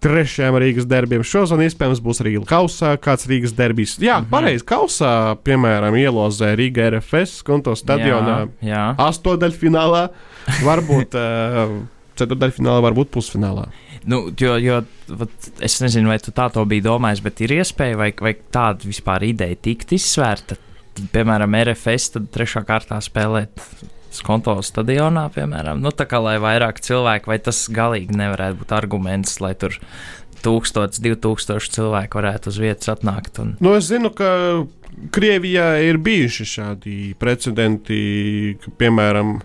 Trešajam 0.00 0.56
Rīgas 0.62 0.86
derbijam 0.88 1.24
šodien 1.28 1.66
iespējams 1.66 2.00
būs 2.00 2.22
arī 2.22 2.38
Kausā, 2.48 2.94
kāds 3.02 3.26
Rīgas 3.28 3.52
derbijs. 3.56 3.98
Jā, 4.00 4.20
mm 4.20 4.24
-hmm. 4.24 4.30
pareizi. 4.30 4.64
Kausā, 4.64 5.36
piemēram, 5.44 5.96
ielozē 6.00 6.54
Rīga 6.56 6.88
RFS 6.94 7.42
konto 7.44 7.76
stadionā. 7.76 8.48
Jā, 8.60 8.68
jā. 8.70 8.84
Astotdaļfinālā, 8.96 10.08
varbūt 10.64 11.16
uh, 11.20 11.76
ceturdaļfinālā, 12.16 12.80
varbūt 12.88 13.12
pusfinālā. 13.12 13.68
Nu, 14.08 14.30
jo, 14.40 14.56
jo 14.56 14.80
vat, 15.08 15.50
es 15.60 15.80
nezinu, 15.82 16.08
vai 16.08 16.18
tu 16.18 16.32
tā 16.32 16.48
to 16.52 16.64
biji 16.64 16.86
domājis, 16.88 17.20
bet 17.20 17.40
ir 17.44 17.58
iespēja, 17.60 17.96
vai, 18.00 18.10
vai 18.20 18.34
tāda 18.52 18.88
vispār 18.88 19.28
ideja 19.28 19.56
tikt 19.60 19.92
izsvērta. 19.92 20.56
Piemēram, 21.12 21.54
RFS 21.60 22.16
tad 22.16 22.30
trešā 22.32 22.64
kārtā 22.64 22.96
spēlēt 23.04 23.60
skonto 24.14 24.56
stadionā, 24.64 25.28
piemēram, 25.34 25.80
nu, 25.82 25.92
tā 25.94 26.06
kā 26.10 26.20
lai 26.22 26.36
vairāk 26.42 26.82
cilvēku, 26.84 27.30
vai 27.30 27.38
tas 27.42 27.64
galīgi 27.72 28.16
nevarētu 28.18 28.60
būt 28.62 28.74
arguments, 28.76 29.38
lai 29.42 29.54
tur 29.58 29.76
tūkstots, 30.44 31.00
divi 31.02 31.18
tūkstoši 31.20 31.74
cilvēku 31.76 32.20
varētu 32.20 32.52
uz 32.52 32.60
vietas 32.60 32.92
atnākt. 32.92 33.40
Un... 33.42 33.56
Nu, 33.62 33.74
es 33.78 33.90
zinu, 33.90 34.12
ka 34.14 34.30
Krievijā 35.14 35.74
ir 35.86 36.00
bijuši 36.02 36.46
šādi 36.48 36.96
precedenti, 37.20 38.00
ka, 38.62 38.72
piemēram, 38.80 39.38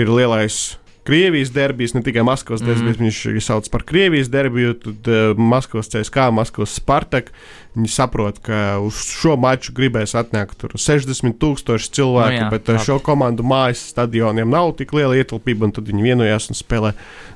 ir 0.00 0.10
lielais 0.10 0.76
Krievijas 1.04 1.50
derbijas, 1.52 1.92
ne 1.94 2.00
tikai 2.02 2.22
Maskavas 2.24 2.62
mm. 2.62 2.70
derbijas, 2.70 3.20
viņš 3.28 3.44
sauc 3.44 3.68
par 3.72 3.84
Krievijas 3.84 4.30
derbiju, 4.32 4.72
tad 4.80 5.10
uh, 5.12 5.36
Maskavas 5.36 5.90
CSK, 5.92 6.30
Maskavas 6.32 6.76
Spartak. 6.78 7.28
Viņi 7.74 7.90
saprot, 7.90 8.38
ka 8.44 8.78
uz 8.80 9.02
šo 9.12 9.34
maču 9.40 9.74
gribēs 9.76 10.14
atnākt 10.16 10.64
60 10.64 11.36
tūkstoši 11.42 11.92
cilvēku, 11.98 12.38
no 12.38 12.40
nu 12.40 12.46
jā, 12.46 12.50
bet 12.54 12.72
uh, 12.72 12.80
šo 12.80 13.00
komandu 13.04 13.44
mājas 13.44 13.84
stadioniem 13.92 14.48
nav 14.48 14.72
tik 14.78 14.94
liela 14.96 15.18
ietilpība, 15.20 15.68
un 15.68 15.76
tad 15.76 15.90
viņi 15.90 16.08
vienojās 16.08 16.48
un 16.48 16.60
spēlē 16.60 16.94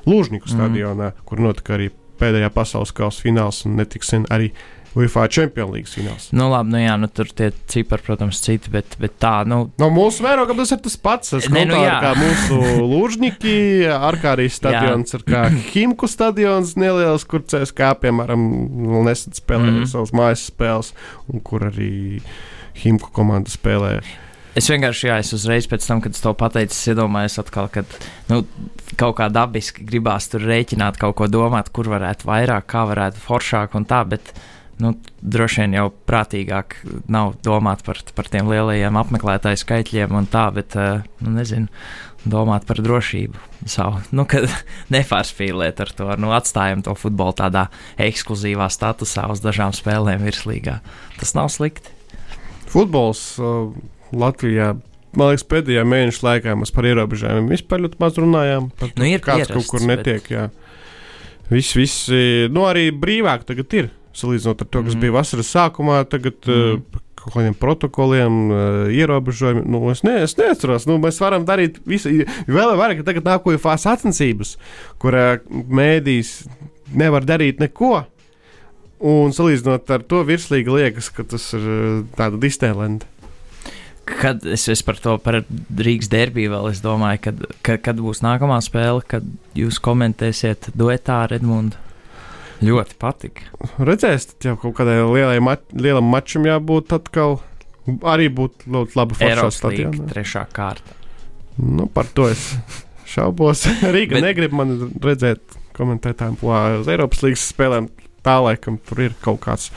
Lūžņiku 0.09 0.49
mm. 0.49 0.55
stadionā, 0.55 1.13
kur 1.29 1.43
notika 1.43 1.77
arī 1.77 1.91
pēdējā 2.19 2.49
pasaules 2.55 2.91
kausa 2.95 3.23
fināls 3.23 3.63
un 3.67 3.77
netiksim 3.79 4.25
arī 4.33 4.51
UEFA 4.97 5.27
Champions 5.29 5.73
League 5.73 5.89
fināls. 5.89 6.29
Nu, 6.33 6.47
labi, 6.49 6.73
nu 6.73 6.81
jā, 6.81 6.95
nu, 6.97 7.09
tur 7.13 7.29
tie 7.29 7.51
cipari, 7.69 8.03
protams, 8.05 8.39
citi, 8.41 8.71
bet, 8.73 8.95
bet 9.01 9.17
tā, 9.21 9.33
nu. 9.49 9.61
No 9.81 9.89
mūsu 9.93 10.25
mērogam 10.25 10.57
tas 10.57 10.73
ir 10.73 10.81
tas 10.85 10.95
pats. 10.97 11.35
Es 11.37 11.49
ne, 11.53 11.65
nu, 11.69 11.77
jā. 11.77 11.97
kā 12.03 12.13
mūsu 12.17 12.57
lūžņiki, 12.93 13.57
Arkārijas 14.09 14.57
stadions 14.61 15.13
ir 15.17 15.25
kā 15.27 15.43
Himku 15.73 16.09
stadions 16.09 16.73
neliels, 16.79 17.27
kur 17.29 17.45
CSK, 17.45 17.93
piemēram, 18.05 18.47
nesat 19.05 19.37
spēlē 19.41 19.67
mm 19.67 19.75
-hmm. 19.77 19.91
savas 19.93 20.15
mājas 20.15 20.47
spēles, 20.49 20.95
un 21.29 21.45
kur 21.45 21.69
arī 21.69 22.23
Himku 22.81 23.13
komanda 23.13 23.51
spēlē. 23.51 23.99
Es 24.57 24.67
vienkārši, 24.69 25.07
jā, 25.07 25.19
es 25.21 25.33
uzreiz 25.35 25.67
pēc 25.69 25.85
tam, 25.85 26.01
kad 26.01 26.15
es 26.15 26.21
to 26.23 26.33
pateicu, 26.33 26.75
iedomājos 26.91 27.37
atkal, 27.39 27.69
ka 27.71 27.83
nu, 28.31 28.41
kaut 28.97 29.19
kā 29.19 29.29
dabiski 29.31 29.85
gribās 29.85 30.27
tur 30.31 30.41
rēķināt, 30.41 30.97
kaut 30.97 31.15
ko 31.19 31.27
domāt, 31.31 31.69
kur 31.69 31.87
varētu 31.91 32.25
vairāk, 32.27 32.65
kā 32.65 32.85
varētu 32.89 33.21
foršāk 33.23 33.77
un 33.77 33.85
tā, 33.85 34.01
bet 34.09 34.33
nu, 34.79 34.93
droši 35.21 35.63
vien 35.63 35.75
jau 35.75 35.87
prātīgāk 36.07 36.77
nav 37.11 37.35
domāt 37.45 37.83
par, 37.85 37.99
par 38.15 38.29
tiem 38.31 38.49
lielajiem 38.51 38.99
apmeklētāju 38.99 39.59
skaitļiem 39.59 40.15
un 40.15 40.29
tā, 40.31 40.47
bet, 40.55 40.75
eh, 40.79 41.03
nu, 41.23 41.33
nezinu, 41.35 41.67
domāt 42.29 42.65
par 42.67 42.79
drošību 42.83 43.67
savu. 43.69 44.01
Nu, 44.15 44.25
kad 44.29 44.47
nepārspīlēt 44.95 45.83
ar 45.83 45.93
to, 45.95 46.09
nu, 46.21 46.33
atstājam 46.35 46.83
to 46.85 46.95
futbolu 46.99 47.35
tādā 47.39 47.67
ekskluzīvā 47.99 48.69
statusā 48.71 49.27
uz 49.31 49.43
dažām 49.43 49.75
spēlēm 49.75 50.23
virslīgā. 50.27 50.79
Tas 51.19 51.35
nav 51.37 51.51
slikti. 51.53 51.95
Futbols 52.69 53.23
uh, 53.41 53.71
Latvijā 54.15 54.75
man 55.17 55.31
liekas, 55.31 55.45
pēdējā 55.49 55.83
mēneša 55.89 56.25
laikā 56.25 56.55
mēs 56.59 56.71
par 56.73 56.85
ierobežojumiem 56.85 57.47
vispār 57.49 57.81
ļoti 57.85 57.99
maz 58.01 58.19
runājām. 58.21 58.69
Par, 58.79 58.91
nu, 58.99 59.07
ir 59.09 59.23
kāds 59.25 59.47
ierasts, 59.47 59.55
kaut 59.57 59.71
kur 59.73 59.87
netiek. 59.89 60.21
Bet... 60.21 60.35
Jā. 60.35 60.49
Viss, 61.49 61.73
viss, 61.73 62.11
nu 62.53 62.67
arī 62.69 62.91
brīvāk 62.93 63.47
tagad 63.49 63.73
ir 63.73 63.87
salīdzinot 64.19 64.63
ar 64.63 64.69
to, 64.69 64.83
kas 64.85 64.95
mm. 64.95 65.03
bija 65.03 65.15
vasaras 65.15 65.53
sākumā, 65.55 66.01
tagad 66.11 66.37
mm. 66.47 66.81
uh, 66.83 67.05
kaut 67.19 67.35
kādiem 67.35 67.55
protokoliem, 67.59 68.39
uh, 68.51 68.93
ierobežojumiem. 68.93 69.67
Nu, 69.71 69.83
es, 69.93 70.03
ne, 70.07 70.19
es 70.25 70.37
neatceros, 70.39 70.87
nu, 70.89 70.99
mēs 71.03 71.19
varam 71.23 71.47
darīt 71.47 71.81
visu. 71.89 72.11
Vēl 72.47 72.75
vairāk, 72.79 73.01
ka 73.01 73.09
tagad 73.11 73.27
nākoja 73.27 73.61
fāzes 73.61 73.87
sacensības, 73.89 74.55
kur 75.01 75.17
uh, 75.17 75.35
mēdīs 75.49 76.41
nevar 76.95 77.27
darīt 77.27 77.61
neko. 77.63 78.03
Un 78.99 79.31
salīdzinot 79.31 79.91
ar 79.95 80.03
to 80.11 80.25
virslīgi 80.27 80.73
liekas, 80.75 81.07
ka 81.15 81.23
tas 81.27 81.45
ir 81.55 81.63
uh, 81.63 81.87
tāda 82.17 82.39
Disneylanda. 82.41 83.07
Kad 84.09 84.45
es, 84.49 84.65
es 84.71 84.81
par 84.81 84.97
to 84.97 85.13
par 85.21 85.43
Rīgas 85.77 86.09
derbiju 86.09 86.55
vēl 86.55 86.71
es 86.71 86.81
domāju, 86.81 87.21
kad, 87.27 87.43
kad, 87.61 87.83
kad 87.85 87.99
būs 88.01 88.23
nākamā 88.25 88.57
spēle, 88.65 89.03
kad 89.05 89.27
jūs 89.57 89.77
komentēsiet 89.85 90.71
duetā 90.73 91.21
ar 91.27 91.35
Edmundu. 91.37 91.77
Ļoti 92.65 92.97
patika. 92.99 93.47
Redzēs, 93.79 94.31
tad 94.33 94.49
jau 94.49 94.55
kaut 94.59 94.75
kādai 94.79 94.97
lielai 95.05 95.39
mač, 95.43 95.63
lielam 95.75 96.09
mačam 96.11 96.47
jābūt 96.47 96.95
atkal. 96.97 97.39
Arī 98.05 98.27
būtu 98.35 98.69
ļoti 98.69 98.97
labi 98.99 99.17
foršā 99.17 99.47
stadionā. 99.55 100.09
Trešā 100.11 100.43
kārta. 100.53 100.97
Nu, 101.59 101.87
par 101.91 102.09
to 102.15 102.27
es 102.31 102.51
šaubos. 103.09 103.65
Rīga 103.95 104.19
Bet... 104.19 104.27
negrib 104.27 104.55
man 104.55 104.75
redzēt 105.03 105.57
komentētājiem 105.79 106.37
plānu 106.41 106.83
uz 106.83 106.91
Eiropas 106.91 107.23
līgas 107.25 107.47
spēlēm. 107.53 107.89
Tā 108.25 108.35
laikam 108.43 108.75
tur 108.83 109.05
ir 109.07 109.15
kaut 109.23 109.39
kāds 109.45 109.69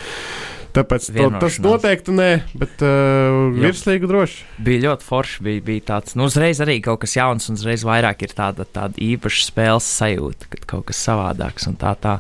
Tāpēc 0.72 1.06
to, 1.12 1.26
tas 1.36 1.58
noteikti 1.60 2.14
nē, 2.16 2.28
bet 2.56 2.80
uh, 2.86 3.50
virslīgi 3.52 4.08
droši. 4.08 4.46
Bija 4.64 4.86
ļoti 4.86 5.04
forši. 5.04 5.42
Bija, 5.44 5.64
bija 5.66 5.84
tāds, 5.90 6.14
nu, 6.16 6.24
uzreiz 6.30 6.62
arī 6.64 6.78
kaut 6.84 7.02
kas 7.02 7.12
jauns, 7.18 7.50
un 7.52 7.60
uzreiz 7.60 7.84
vairāk 7.84 8.24
ir 8.24 8.32
tāda, 8.38 8.64
tāda 8.64 8.96
īpaša 9.04 9.44
spēles 9.50 9.90
sajūta, 9.98 10.48
kad 10.54 10.64
kaut 10.72 10.86
kas 10.88 11.02
savādāks 11.04 11.68
un 11.68 11.76
tā 11.80 11.92
tā. 12.00 12.16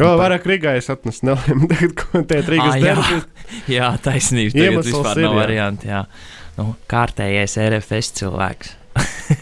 Vēl 0.00 0.14
par... 0.14 0.22
vairāk 0.22 0.48
Rīgā 0.48 0.74
es 0.80 0.88
atnesu 0.92 1.28
nelēmu, 1.28 1.68
tagad 1.74 1.96
komentēt 2.00 2.50
Rīgas 2.54 2.72
ah, 2.72 2.82
derbijas. 2.86 3.30
Jā, 3.68 3.92
taisnība. 4.08 4.56
Tagad 4.56 4.88
vispār 4.88 5.20
ir, 5.20 5.28
nav 5.28 5.40
varianti, 5.42 5.92
jā. 5.92 6.04
Nu, 6.56 6.70
kārtējais 6.88 7.60
RFS 7.68 8.14
cilvēks. 8.22 8.76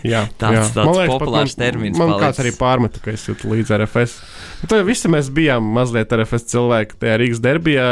jā, 0.02 0.26
tāds, 0.40 0.58
jā. 0.58 0.66
tāds 0.74 0.98
liekas, 0.98 1.14
populārs 1.14 1.54
man, 1.54 1.62
termins. 1.62 1.98
Man 2.02 2.10
palicis. 2.16 2.26
kāds 2.26 2.42
arī 2.42 2.56
pārmeta, 2.58 3.06
ka 3.06 3.14
es 3.14 3.30
jūtu 3.30 3.54
līdz 3.54 3.76
RFS 3.78 4.18
Tur 4.66 4.82
visi 4.86 5.10
mēs 5.10 5.28
bijām 5.34 5.66
mazliet 5.76 6.10
RFS 6.14 6.48
cilvēki 6.50 6.98
tajā 6.98 7.16
Rīgas 7.20 7.40
derbijā, 7.44 7.88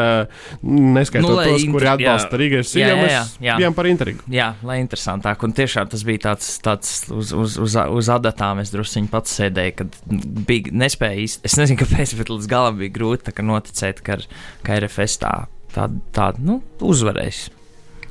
neskaitot 0.66 1.30
nu, 1.30 1.36
tos, 1.46 1.66
kuri 1.76 1.90
atbalsta 1.92 2.40
Rīgas 2.40 2.74
jā, 2.74 2.90
jā, 2.90 3.08
jā, 3.12 3.22
jā. 3.46 3.56
bijām 3.60 3.76
par 3.76 3.88
intrigu. 3.90 4.24
Jā, 4.32 4.50
lai 4.66 4.80
interesantāk. 4.82 5.44
Un 5.46 5.54
tiešām 5.56 5.90
tas 5.92 6.02
bija 6.06 6.24
tāds, 6.28 6.50
tāds 6.64 6.94
uz, 7.14 7.32
uz, 7.36 7.58
uz, 7.62 7.78
uz 8.00 8.12
adatām 8.12 8.62
es 8.64 8.74
drusciņi 8.74 9.12
pats 9.12 9.38
sēdēju, 9.38 9.76
kad 9.78 10.00
bija 10.48 10.74
nespēja 10.84 11.22
īsti, 11.26 11.46
es 11.46 11.58
nezinu, 11.60 11.80
kāpēc, 11.84 12.16
bet 12.18 12.32
līdz 12.34 12.50
galam 12.50 12.80
bija 12.82 12.96
grūti 12.98 13.36
noticēt, 13.46 14.02
ka, 14.06 14.18
ka 14.66 14.80
RFS 14.80 15.20
tā, 15.22 15.34
tā, 15.76 15.90
tā 16.16 16.32
nu, 16.42 16.60
uzvarēs. 16.82 17.46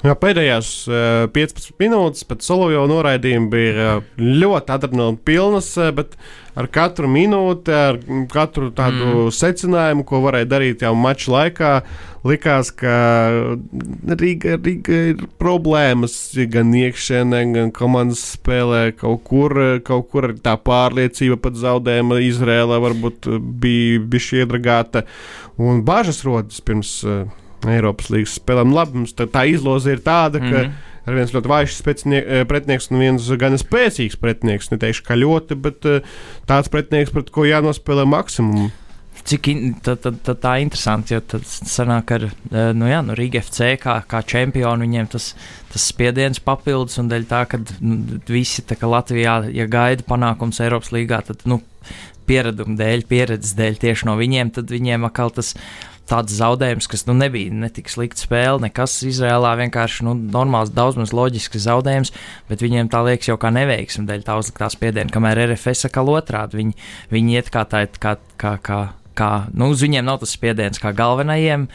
Jā, 0.06 0.14
pēdējās 0.22 0.68
uh, 0.86 0.96
eh, 1.26 1.28
15 1.34 1.80
minūtes 1.82 2.26
pēc 2.30 2.46
solo 2.46 2.68
jau 2.70 2.84
noraidījuma 2.90 3.48
bija 3.50 3.86
uh, 3.96 4.10
ļoti 4.22 4.74
adrenalīna 4.76 5.18
pilnas, 5.26 5.72
uh, 5.80 5.88
bet 5.98 6.12
ar 6.54 6.68
katru 6.70 7.08
minūti, 7.10 7.74
ar 7.74 7.98
katru 8.30 8.70
tādu 8.76 9.08
mm. 9.08 9.32
secinājumu, 9.34 10.04
ko 10.06 10.20
varēja 10.22 10.50
darīt 10.52 10.84
jau 10.86 10.92
mača 11.00 11.32
laikā, 11.34 11.72
likās, 12.28 12.70
ka 12.78 12.98
Riga, 14.22 14.60
Riga 14.60 15.00
ir 15.14 15.24
problēmas 15.42 16.18
gan 16.54 16.76
iekšēnē, 16.78 17.40
gan 17.56 17.72
komandas 17.74 18.22
spēlē. 18.36 18.84
Kaut 19.00 19.24
kur, 19.26 19.58
kaut 19.88 20.12
kur 20.14 20.36
tā 20.38 20.54
pārliecība 20.62 21.40
pat 21.48 21.58
zaudējuma 21.64 22.20
Izrēlā 22.28 22.78
varbūt 22.84 23.32
bija 23.64 24.06
bijusi 24.06 24.44
iedragāta 24.44 25.08
un 25.58 25.82
bažas 25.88 26.22
rodas 26.28 26.62
pirms. 26.62 27.00
Uh, 27.08 27.42
Eiropas 27.72 28.12
līnijas 28.14 28.38
spēlēm. 28.40 28.74
Labi, 28.76 29.02
mums 29.02 29.16
tā, 29.18 29.28
tā 29.32 29.46
izloze 29.50 29.96
ir 29.96 30.04
tāda, 30.06 30.40
ka 30.40 30.46
mm 30.46 30.56
-hmm. 30.62 30.72
ir 31.08 31.20
viens 31.20 31.34
ļoti 31.36 31.52
vājš 31.52 31.82
eh, 31.88 32.46
pretinieks 32.46 32.92
un 32.92 33.00
viens 33.00 33.30
gan 33.40 33.58
spēcīgs 33.58 34.20
pretinieks. 34.22 34.72
Neteikšu, 34.72 35.04
ka 35.04 35.16
ļoti, 35.16 35.56
bet 35.56 35.86
eh, 35.86 36.02
tāds 36.48 36.70
pretinieks, 36.70 37.12
pret 37.12 37.30
ko 37.30 37.46
jānospēlē 37.46 38.06
maksimumu. 38.06 38.72
Cik 39.26 39.48
in, 39.48 39.76
tā, 39.82 39.96
tā, 39.98 40.12
tā, 40.12 40.36
tā 40.38 40.58
interesanti, 40.62 41.16
jo 41.16 41.22
tad 41.22 41.46
sanāk 41.46 42.12
ar 42.12 42.24
eh, 42.26 42.74
nu 42.74 42.86
jā, 42.86 43.02
nu 43.02 43.16
Rīga 43.18 43.42
FC 43.42 43.78
kā, 43.82 44.04
kā 44.08 44.22
čempionu 44.22 44.86
viņiem 44.86 45.08
tas, 45.08 45.36
tas 45.72 45.88
spiediens 45.88 46.40
papildus 46.40 47.00
un 47.02 47.10
dēļ 47.10 47.26
tā, 47.26 47.46
ka 47.50 47.58
nu, 47.82 48.20
visi 48.28 48.62
tā 48.62 48.76
kā 48.76 48.86
Latvijā, 48.86 49.50
ja 49.50 49.66
gaida 49.66 50.04
panākums 50.04 50.62
Eiropas 50.62 50.92
līgā, 50.92 51.24
tad, 51.26 51.42
nu, 51.46 51.62
piereduma 52.30 52.78
dēļ, 52.80 53.06
pieredzes 53.10 53.56
dēļ 53.58 53.82
tieši 53.82 54.10
no 54.10 54.18
viņiem, 54.20 54.52
tad 54.56 54.72
viņiem 54.74 55.08
atkal 55.08 55.34
tas 55.34 55.54
tāds 56.10 56.36
zaudējums, 56.38 56.88
kas 56.92 57.06
nu, 57.10 57.16
nebija 57.18 57.54
ne 57.54 57.70
tik 57.74 57.90
slikta 57.92 58.22
spēle, 58.26 58.62
nekas 58.68 58.98
Izrēlā 59.08 59.56
vienkārši 59.62 60.06
nu, 60.08 60.16
normāls, 60.34 60.74
daudz 60.76 61.00
maz 61.00 61.14
loģisks 61.16 61.66
zaudējums, 61.66 62.14
bet 62.50 62.64
viņiem 62.66 62.92
tā 62.94 63.02
liekas 63.08 63.32
jau 63.32 63.38
kā 63.42 63.52
neveiksme 63.56 64.06
dēļ 64.10 64.26
tā 64.28 64.38
uzliktā 64.42 64.70
spiediena, 64.74 65.12
kamēr 65.14 65.46
RFS 65.48 65.90
atkal 65.90 66.14
otrādi 66.14 66.62
viņi, 66.62 66.78
viņi 67.14 67.40
iet 67.40 67.52
kā 67.54 67.66
tā, 67.70 67.86
kā, 68.02 68.16
kā, 68.42 68.56
kā, 68.66 68.82
kā 69.18 69.32
nu, 69.54 69.72
uz 69.74 69.86
viņiem 69.86 70.06
nav 70.06 70.22
tas 70.24 70.36
spiediens 70.36 70.82
kā 70.82 70.94
galvenajiem. 70.96 71.70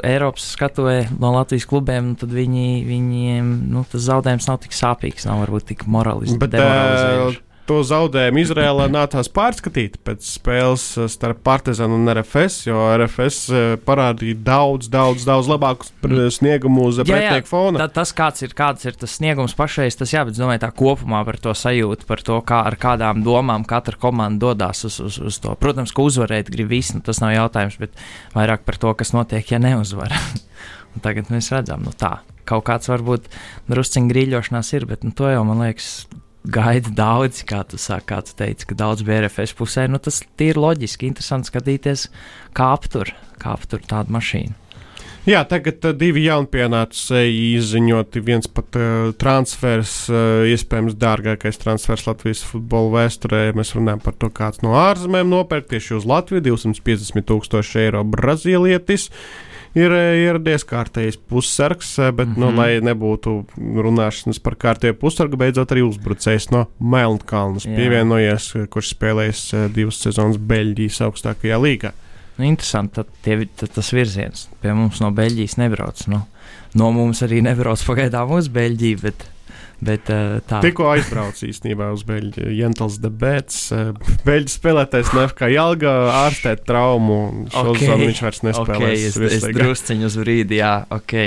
Eiropas 0.00 0.46
skatuvē 0.54 1.10
no 1.20 1.34
Latvijas 1.34 1.66
klubiem, 1.68 2.14
tad 2.16 2.32
viņi, 2.32 2.68
viņiem 2.88 3.50
nu, 3.74 3.84
tas 3.90 4.06
zaudējums 4.06 4.48
nav 4.48 4.62
tik 4.64 4.76
sāpīgs, 4.76 5.26
nav 5.28 5.44
varbūt 5.44 5.74
tik 5.74 5.84
moralizējošs 5.90 7.42
to 7.68 7.80
zaudējumu 7.86 8.40
Izrēlā 8.42 8.86
nācās 8.92 9.28
pārskatīt 9.32 9.96
pēc 10.04 10.26
spēles 10.26 10.84
eh, 10.98 11.08
starp 11.12 11.40
Partizanu 11.46 11.98
un 11.98 12.10
RFS, 12.12 12.66
jo 12.68 12.82
RFS 12.94 13.38
eh, 13.50 13.66
parādīja 13.84 14.38
daudz, 14.46 14.90
daudz, 14.92 15.26
daudz 15.28 15.50
labāku 15.50 15.88
mm. 16.04 16.32
sniegumu 16.36 16.88
uz 16.90 17.00
pretinieku 17.02 17.50
fona. 17.50 17.84
Tā, 17.84 17.88
tas, 18.00 18.14
kāds 18.16 18.44
ir, 18.44 18.54
kāds 18.56 18.86
ir 18.88 18.98
tas 19.00 19.16
sniegums 19.18 19.56
pašreiz, 19.58 19.96
tas 20.00 20.12
jā, 20.14 20.24
bet 20.28 20.38
domāju 20.38 20.64
tā 20.66 20.70
kopumā 20.76 21.24
par 21.28 21.40
to 21.42 21.54
sajūtu, 21.56 22.08
par 22.08 22.24
to, 22.26 22.40
kā 22.46 22.64
ar 22.68 22.78
kādām 22.80 23.24
domām 23.26 23.66
katra 23.68 23.98
komanda 24.00 24.46
dodas 24.48 24.84
uz, 24.88 25.00
uz, 25.04 25.20
uz 25.32 25.40
to. 25.42 25.56
Protams, 25.60 25.94
ka 25.94 26.04
uzvarēt 26.04 26.52
grib 26.52 26.72
visi, 26.72 26.98
nu, 26.98 27.04
tas 27.06 27.22
nav 27.24 27.34
jautājums, 27.36 27.80
bet 27.80 27.96
vairāk 28.36 28.66
par 28.68 28.80
to, 28.80 28.92
kas 28.98 29.14
notiek, 29.16 29.54
ja 29.54 29.62
neuzvar. 29.62 30.12
tagad 31.04 31.30
mēs 31.32 31.50
redzam, 31.54 31.84
nu 31.84 31.94
tā. 31.96 32.18
Kaut 32.44 32.66
kāds 32.68 32.90
varbūt 32.90 33.30
drusciņš 33.72 34.10
grīļošanās 34.10 34.74
ir, 34.76 34.84
bet 34.88 35.04
nu, 35.06 35.14
to 35.16 35.30
jau 35.32 35.40
man 35.48 35.62
liekas, 35.64 36.04
gaida 36.44 36.92
daudz, 36.92 37.42
kā 37.48 37.62
tu 37.68 37.80
saki, 37.80 38.08
kā 38.12 38.20
tu 38.24 38.34
teici, 38.36 38.68
ka 38.68 38.76
daudz 38.78 39.04
bija 39.06 39.24
RFS 39.24 39.56
pusē. 39.56 39.86
Nu, 39.88 40.00
tas 40.02 40.22
ir 40.44 40.60
loģiski, 40.60 41.08
interesanti 41.08 41.50
skatīties, 41.52 42.08
kā 42.56 42.74
aptur, 42.76 43.14
kā 43.40 43.56
aptur 43.56 43.82
tādu 43.88 44.14
mašīnu. 44.16 44.60
Jā, 45.24 45.40
tagad 45.48 45.80
uh, 45.88 45.94
divi 45.96 46.26
jaunpienācēji 46.26 47.54
izziņoti. 47.56 48.20
Viens 48.26 48.50
pat 48.52 48.76
uh, 48.76 49.14
transfers, 49.16 49.94
uh, 50.12 50.44
iespējams, 50.52 50.98
dārgākais 51.00 51.56
transfers 51.62 52.04
Latvijas 52.04 52.42
futbola 52.44 52.92
vēsturē. 52.98 53.46
Mēs 53.56 53.72
runājam 53.72 54.04
par 54.04 54.18
to, 54.20 54.28
kāds 54.28 54.60
no 54.60 54.76
ārzemēm 54.76 55.32
nopērk 55.32 55.70
tieši 55.72 55.96
uz 55.96 56.04
Latviju- 56.10 56.44
250 56.50 57.24
tūkstoši 57.30 57.86
eiro 57.86 58.04
brazīlietis. 58.04 59.08
Uh, 59.08 59.53
ir 59.78 59.94
eh, 59.94 60.22
ieradies 60.24 60.64
kārtējs 60.68 61.18
pussargs, 61.30 61.96
eh, 61.98 62.10
bet, 62.12 62.28
mm 62.28 62.34
-hmm. 62.34 62.40
nu, 62.40 62.50
mhm. 62.50 62.58
lai 62.58 62.80
nebūtu 62.80 63.34
runāšanas 63.86 64.40
par 64.42 64.56
kārtējo 64.56 64.94
pussargu, 65.00 65.36
beidzot 65.36 65.72
arī 65.72 65.84
uzbrucējs 65.88 66.50
no 66.50 66.66
Melnkalnes 66.78 67.66
pievienojies, 67.66 68.54
eh, 68.56 68.66
kurš 68.66 68.94
spēlējis 68.94 69.72
divas 69.74 70.00
sezonas 70.00 70.38
Beļģijas 70.38 71.00
augstākajā 71.08 71.60
līgā. 71.60 71.92
Nu, 72.36 72.44
interesanti, 72.44 72.94
tad, 72.94 73.06
tie, 73.22 73.46
tad 73.56 73.70
tas 73.74 73.92
virziens 73.92 74.48
pie 74.60 74.72
mums 74.74 75.00
no 75.00 75.10
Beļģijas 75.10 75.56
nebrauc. 75.56 76.06
Nu, 76.06 76.24
no 76.74 76.90
mums 76.90 77.22
arī 77.22 77.42
nebrauc 77.42 77.84
pagaidām 77.86 78.30
uz 78.30 78.48
Beļģiju, 78.48 78.98
bet 79.02 79.26
Bet, 79.84 80.10
uh, 80.12 80.38
tā. 80.48 80.60
Tikko 80.64 80.86
aizbraucu 80.92 81.48
īstenībā 81.48 81.90
uz 81.94 82.04
Beļģiju. 82.08 82.52
Jentls 82.54 83.00
Debēts, 83.02 83.58
uh, 83.74 84.14
Beļģu 84.26 84.54
spēlētājs 84.54 85.10
Nefkā 85.16 85.50
Jelga 85.52 85.94
ārstēt 86.24 86.64
traumu. 86.68 87.18
Okay. 87.50 87.98
Viņš 88.04 88.22
vairs 88.24 88.44
nespēlēs. 88.46 89.10
Okay, 89.18 89.28
es, 89.32 89.40
es 89.40 89.48
drusciņu 89.56 90.08
uz 90.10 90.18
brīdi, 90.20 90.60
jā, 90.62 90.76
ok. 90.94 91.18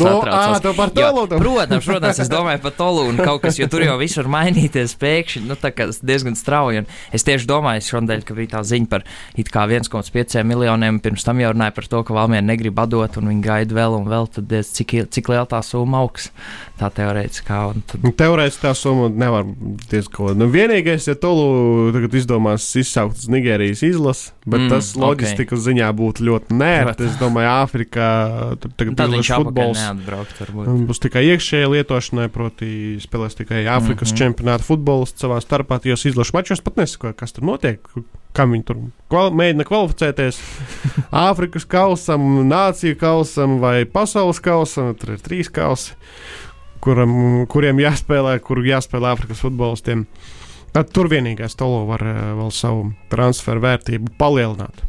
Nu, 0.00 0.10
ā, 0.26 0.58
tu 0.62 0.72
par 0.74 0.90
Tolūnu. 0.94 1.38
Protams, 1.38 1.86
protams, 1.86 2.20
es 2.24 2.30
domāju 2.30 2.60
par 2.64 2.74
Tolūnu 2.78 3.22
kaut 3.22 3.44
kas, 3.44 3.58
jo 3.60 3.68
tur 3.70 3.84
jau 3.84 3.94
viss 4.00 4.18
var 4.18 4.30
mainīties 4.32 4.96
pēkšņi, 5.00 5.44
nu 5.46 5.56
tā 5.60 5.70
kā 5.74 5.86
diezgan 6.02 6.34
strauji. 6.38 6.82
Un 6.82 6.88
es 7.14 7.26
tieši 7.26 7.46
domāju 7.50 7.84
šodien, 7.86 8.24
ka 8.26 8.36
bija 8.36 8.56
tā 8.56 8.64
ziņa 8.66 8.90
par 8.90 9.06
it 9.38 9.52
kā 9.54 9.66
1,5 9.70 10.42
miljoniem, 10.48 10.98
pirms 11.04 11.26
tam 11.26 11.42
jau 11.42 11.52
runāja 11.54 11.76
par 11.76 11.88
to, 11.90 12.02
ka 12.06 12.16
Valmiera 12.16 12.46
negrib 12.46 12.80
atdot 12.82 13.20
un 13.20 13.30
viņi 13.30 13.44
gaida 13.44 13.78
vēl 13.78 13.98
un 14.00 14.10
vēl, 14.10 14.28
tad 14.34 14.56
cik, 14.74 14.96
cik 15.14 15.30
liela 15.30 15.46
tā 15.50 15.62
summa 15.66 16.02
augs. 16.02 16.30
Tā 16.74 16.88
teorētiskā. 16.90 17.60
Tad... 17.86 18.02
Nu, 18.02 18.10
teorētiski 18.18 18.64
tā 18.64 18.72
summa 18.74 19.06
nevar 19.14 19.46
diezgan. 19.90 20.34
Nu, 20.40 20.48
vienīgais, 20.50 21.06
ja 21.06 21.14
Tolu 21.18 21.92
tagad 21.94 22.16
izdomās 22.18 22.66
izsaukt 22.80 23.20
uz 23.20 23.28
Nigērijas 23.30 23.84
izlasi, 23.86 24.32
bet 24.42 24.64
mm, 24.64 24.72
tas 24.72 24.90
loģistikas 24.98 25.60
okay. 25.60 25.66
ziņā 25.68 25.92
būtu 25.94 26.26
ļoti 26.26 26.58
nērti. 26.58 27.06
Es 27.06 27.20
domāju, 27.20 27.52
Āfrikā 27.62 28.08
tur 28.58 28.74
tagad 28.74 29.18
ir 29.20 29.28
futbols 29.28 29.83
neatbraukt. 29.84 30.40
Varbūt. 30.42 30.82
Būs 30.88 31.02
tikai 31.04 31.22
iekšējai 31.34 31.70
lietošanai, 31.76 32.26
proti, 32.32 32.68
spēlēs 33.02 33.38
tikai 33.38 33.62
Āfrikas 33.68 34.10
mm 34.10 34.12
-hmm. 34.12 34.20
čempionāta 34.20 34.66
futbolists 34.66 35.24
savā 35.24 35.40
starpā. 35.44 35.80
Jos 35.84 36.04
izlašu 36.10 36.36
mačos 36.36 36.64
pat 36.64 36.76
nesakoja, 36.82 37.12
kas 37.12 37.32
tur 37.32 37.44
notiek. 37.44 37.80
Kam 38.34 38.50
viņi 38.50 38.64
tur 38.66 38.78
kval 39.08 39.30
mēģina 39.30 39.64
kvalificēties? 39.68 40.40
Āfrikas 41.28 41.66
kausam, 41.66 42.48
nāciju 42.48 42.98
kausam 42.98 43.60
vai 43.60 43.84
pasaules 43.84 44.40
kausam. 44.40 44.94
Tur 44.98 45.14
ir 45.14 45.20
trīs 45.22 45.52
kausi, 45.52 45.94
kuram, 46.80 47.46
kuriem 47.46 47.78
jāspēlē, 47.78 48.38
kur 48.40 48.58
jāspēlē 48.64 49.14
Āfrikas 49.14 49.44
futbolistiem. 49.44 50.06
Tad 50.74 50.90
tur 50.90 51.06
vienīgais 51.06 51.54
tolo 51.54 51.84
var 51.86 52.02
eh, 52.02 52.34
vēl 52.34 52.50
savu 52.50 52.92
transferu 53.12 53.62
vērtību 53.62 54.16
palielināt. 54.18 54.82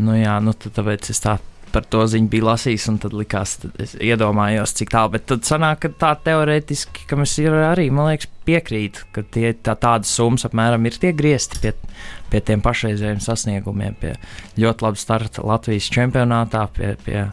Nu 0.00 0.16
jā, 0.16 0.38
nu 0.40 0.54
tāpēc 0.56 1.10
es 1.12 1.20
tā 1.20 1.36
par 1.72 1.86
to 1.88 2.04
ziņu 2.08 2.30
biju 2.32 2.46
lasījis, 2.46 2.88
un 2.92 2.98
tad 3.02 3.14
likās, 3.16 3.56
tad 3.62 3.78
es 3.82 3.94
iedomājos, 3.96 4.74
cik 4.78 4.92
tālu. 4.92 5.14
Bet 5.16 5.26
tad 5.30 5.46
sanāk, 5.48 5.82
ka 5.84 5.92
tā 6.04 6.12
teorētiski, 6.28 7.06
ka 7.08 7.18
mēs 7.20 7.36
arī, 7.42 7.88
man 7.94 8.10
liekas, 8.10 8.28
piekrīt, 8.46 9.04
ka 9.14 9.24
tie 9.24 9.52
tā, 9.54 9.76
tādas 9.78 10.12
summas 10.12 10.46
apmēram 10.48 10.84
ir 10.88 10.98
tie 11.00 11.14
griezti 11.16 11.62
pie, 11.62 11.72
pie 12.32 12.42
tiem 12.44 12.64
pašreizējiem 12.64 13.22
sasniegumiem, 13.22 13.96
pie 14.00 14.16
ļoti 14.60 14.86
laba 14.88 15.00
starta 15.00 15.46
Latvijas 15.46 15.88
čempionātā, 15.94 16.66
pie, 16.76 16.94
pie 17.06 17.24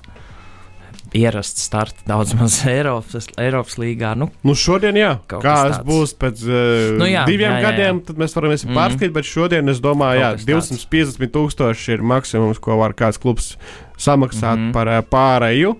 ierasts 1.15 1.63
starts 1.65 2.03
daudz 2.07 2.33
maz 2.37 2.59
Eiropas, 2.69 3.29
Eiropas 3.39 3.77
līgā. 3.81 4.13
Nu, 4.19 4.29
nu 4.45 4.55
šodien, 4.57 4.97
jā, 4.99 5.15
kāds 5.29 5.81
būs 5.87 6.15
pēc 6.19 6.45
uh, 6.45 6.95
nu, 6.99 7.07
jā, 7.09 7.25
diviem 7.29 7.49
jā, 7.49 7.59
jā, 7.59 7.65
gadiem, 7.65 7.99
jā. 8.01 8.07
tad 8.09 8.21
mēs 8.21 8.35
varam 8.37 8.53
mm. 8.55 8.77
pārskatīt, 8.77 9.13
bet 9.15 9.29
šodien 9.29 9.73
es 9.73 9.81
domāju, 9.83 10.23
jā, 10.23 10.31
250 10.45 11.35
tūkstoši 11.35 11.95
ir 11.97 12.05
maksimums, 12.13 12.61
ko 12.63 12.79
var 12.81 12.95
kāds 12.97 13.21
klubs 13.21 13.55
samaksāt 13.99 14.57
mm 14.57 14.69
-hmm. 14.69 14.73
par 14.73 14.87
uh, 14.87 15.03
pārēju 15.03 15.75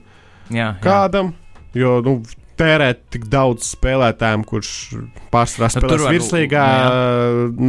jā, 0.49 0.57
jā. 0.59 0.75
kādam. 0.83 1.33
Jo 1.73 1.99
nu, 2.01 2.19
tērēt 2.59 3.01
tik 3.13 3.25
daudz 3.31 3.67
spēlētājiem, 3.75 4.43
kurš 4.47 4.71
pārsvarā 5.31 5.69
nu, 5.69 5.75
spēlēs 5.75 6.05
virslīgā, 6.15 6.65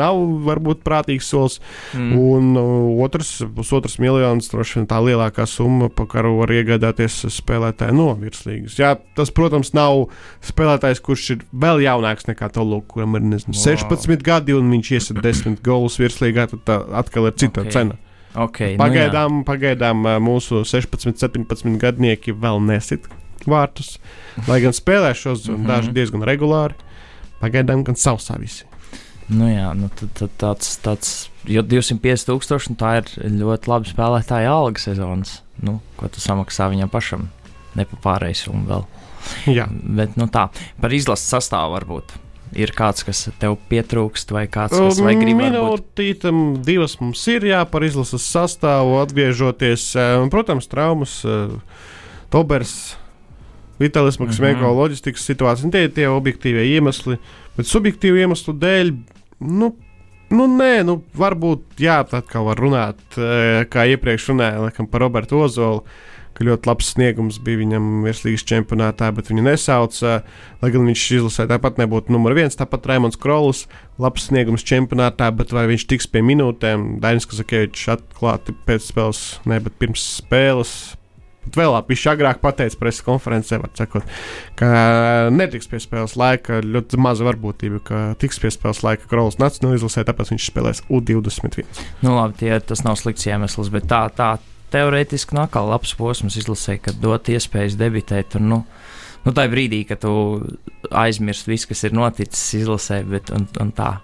nav 0.00 0.20
varbūt 0.46 0.82
prātīgs 0.86 1.30
solis. 1.30 1.58
Mm. 1.94 2.10
Un 2.18 2.50
uh, 2.58 3.04
otrs, 3.04 3.32
pusotrs 3.56 3.98
miljonus, 4.02 4.50
droši 4.52 4.80
vien 4.80 4.88
tā 4.90 5.00
lielākā 5.04 5.46
summa, 5.50 5.90
pa 5.94 6.06
kuru 6.10 6.36
var 6.40 6.54
iegādāties 6.54 7.22
spēlētāju 7.36 7.96
no 7.96 8.10
virslīgas. 8.20 8.78
Jā, 8.80 8.94
tas, 9.18 9.32
protams, 9.34 9.74
nav 9.76 10.08
spēlētājs, 10.50 11.02
kurš 11.06 11.30
ir 11.36 11.48
vēl 11.52 11.84
jaunāks 11.86 12.28
nekā 12.30 12.50
Tolu, 12.54 12.82
kuram 12.90 13.18
ir 13.20 13.26
nezinu, 13.36 13.54
wow. 13.54 13.64
16 13.70 14.26
gadi 14.26 14.56
un 14.56 14.70
viņš 14.74 14.94
iesit 14.96 15.22
10 15.22 15.60
golus 15.66 16.00
virslīgā, 16.02 16.50
tad 16.54 16.94
atkal 16.98 17.30
ir 17.30 17.38
cita 17.38 17.62
okay. 17.62 17.76
cena. 17.78 18.00
Okay, 18.30 18.76
pagaidām, 18.78 19.40
nu 19.40 19.42
jā. 19.42 19.46
pagaidām 19.48 20.04
mūsu 20.22 20.62
16, 20.62 21.18
17 21.18 21.78
gadnieki 21.82 22.34
vēl 22.36 22.60
nesit 22.62 23.08
vārtus, 23.48 23.96
lai 24.46 24.60
gan 24.62 24.76
spēlē 24.76 25.10
šos 25.16 25.48
-hmm. 25.48 25.66
daži 25.66 25.94
diezgan 25.96 26.22
regulāri. 26.22 26.74
Pagaidām 27.40 27.82
gan 27.84 27.96
sausā 27.96 28.38
visi. 28.38 28.64
Nu 29.30 29.48
jā, 29.48 29.70
nu 29.74 29.88
tad, 29.94 30.10
tad 30.14 30.30
tāds, 30.38 30.78
tāds, 30.82 31.30
jo 31.46 31.62
250 31.62 32.26
tūkstoši, 32.28 32.70
nu 32.70 32.76
tā 32.76 32.96
ir 32.98 33.04
ļoti 33.40 33.70
laba 33.70 33.86
spēlētāja 33.86 34.50
alga 34.50 34.78
sezonas. 34.78 35.42
Nu, 35.62 35.80
ko 35.96 36.08
tu 36.08 36.20
samaksā 36.20 36.68
viņam 36.70 36.90
pašam? 36.90 37.28
Nepapārējais 37.78 38.48
un 38.50 38.66
vēl. 38.66 38.84
Jā. 39.58 39.68
Bet, 39.70 40.16
nu 40.16 40.26
tā, 40.26 40.48
par 40.80 40.92
izlases 40.92 41.30
sastāvu 41.30 41.78
varbūt 41.78 42.29
ir 42.56 42.72
kāds, 42.76 43.04
kas 43.06 43.26
tev 43.40 43.56
pietrūkst, 43.70 44.32
vai 44.34 44.46
kāds, 44.50 44.76
kas 44.76 45.00
vai 45.02 45.14
grib 45.18 45.38
minūtītam, 45.38 46.60
divas 46.66 46.96
mums 47.00 47.22
ir 47.30 47.46
jā, 47.50 47.60
par 47.70 47.84
izlases 47.86 48.26
sastāvu 48.26 48.98
atgriežoties. 49.02 49.92
Protams, 50.32 50.70
traumas, 50.70 51.20
Tobers 52.30 52.74
Vitālis 53.80 54.20
Maksmenko 54.20 54.60
mm 54.60 54.66
-hmm. 54.66 54.76
loģistikas 54.76 55.24
situācija. 55.24 55.70
Tie 55.72 55.84
ir 55.84 55.94
tie 55.96 56.08
objektīvie 56.08 56.66
iemesli, 56.74 57.16
bet 57.56 57.66
subjektīvu 57.66 58.20
iemeslu 58.20 58.54
dēļ, 58.54 58.92
nu, 59.40 59.72
nu 60.30 60.46
nē, 60.46 60.84
nu, 60.84 61.02
varbūt, 61.16 61.62
jā, 61.78 62.04
kā 62.04 62.44
var 62.44 62.60
runāt, 62.60 63.00
kā 63.70 63.86
iepriekš 63.88 64.28
runāja, 64.28 64.60
laikam, 64.66 64.86
par 64.86 65.00
Robertu 65.00 65.40
Ozolu 65.40 65.84
ka 66.40 66.48
ļoti 66.48 66.70
labs 66.70 66.92
sniegums 66.94 67.38
bija 67.44 67.60
viņam 67.60 67.88
virslīgas 68.06 68.46
čempionātā, 68.48 69.10
bet 69.16 69.28
viņu 69.28 69.44
nesauca. 69.44 70.20
Lai 70.62 70.70
gan 70.72 70.88
viņš 70.88 71.06
izlasē 71.18 71.46
tāpat 71.50 71.80
nebūtu 71.80 72.14
numur 72.14 72.34
viens, 72.36 72.56
tāpat 72.56 72.88
Raimons 72.88 73.20
Krolis, 73.20 73.66
labs 74.00 74.30
sniegums 74.30 74.64
čempionātā, 74.64 75.28
bet 75.36 75.52
vai 75.56 75.66
viņš 75.70 75.84
tiks 75.90 76.08
pie 76.08 76.24
minūtēm? 76.24 76.96
Dainis 77.04 77.28
Kazakevičs 77.28 77.90
atklāti 77.96 78.56
pēc 78.66 78.88
spēles, 78.88 79.26
ne, 79.48 79.60
bet 79.60 79.76
pirms 79.80 80.06
spēles 80.22 80.78
pat 81.40 81.56
vēl 81.56 81.74
apziņā 81.78 82.14
agrāk 82.14 82.40
pateica 82.42 82.78
preses 82.78 83.04
konferencē, 83.04 83.58
sakot, 83.78 84.06
ka 84.60 84.68
netiks 85.32 85.70
pie 85.70 85.80
spēles 85.82 86.16
laika. 86.20 86.60
Ļoti 86.64 87.00
maza 87.00 87.26
varbūtība, 87.26 87.80
ka 87.84 88.02
tiks 88.20 88.40
pie 88.42 88.52
spēles 88.52 88.82
laika 88.86 89.08
Krols 89.10 89.40
Nacionālajā 89.40 89.80
izlasē, 89.80 90.04
tāpēc 90.08 90.34
viņš 90.34 90.48
spēlēs 90.52 90.84
U21. 90.88 91.64
Nu, 92.04 92.14
labi, 92.16 92.38
tie, 92.44 92.52
tas 92.60 92.84
nav 92.86 93.00
slikts 93.00 93.26
iemesls, 93.28 93.72
bet 93.72 93.88
tā, 93.90 94.04
tā 94.14 94.34
teorētiski 94.72 95.36
nāk 95.36 95.54
kā 95.54 95.62
labs 95.66 95.94
posms 95.98 96.38
izlasē, 96.40 96.78
kad 96.82 97.00
dot 97.02 97.30
iespējas 97.32 97.78
debitēt. 97.80 98.36
Un, 98.40 98.48
nu, 98.52 98.60
nu, 99.24 99.34
tā 99.36 99.46
brīdī, 99.50 99.82
kad 99.88 100.02
tu 100.04 100.12
aizmirsti 100.90 101.52
visu, 101.52 101.70
kas 101.70 101.84
ir 101.88 101.96
noticis 101.96 102.62
izlasē, 102.62 103.02
bet 103.08 103.32
un, 103.34 103.48
un 103.60 103.74
tā 103.76 103.96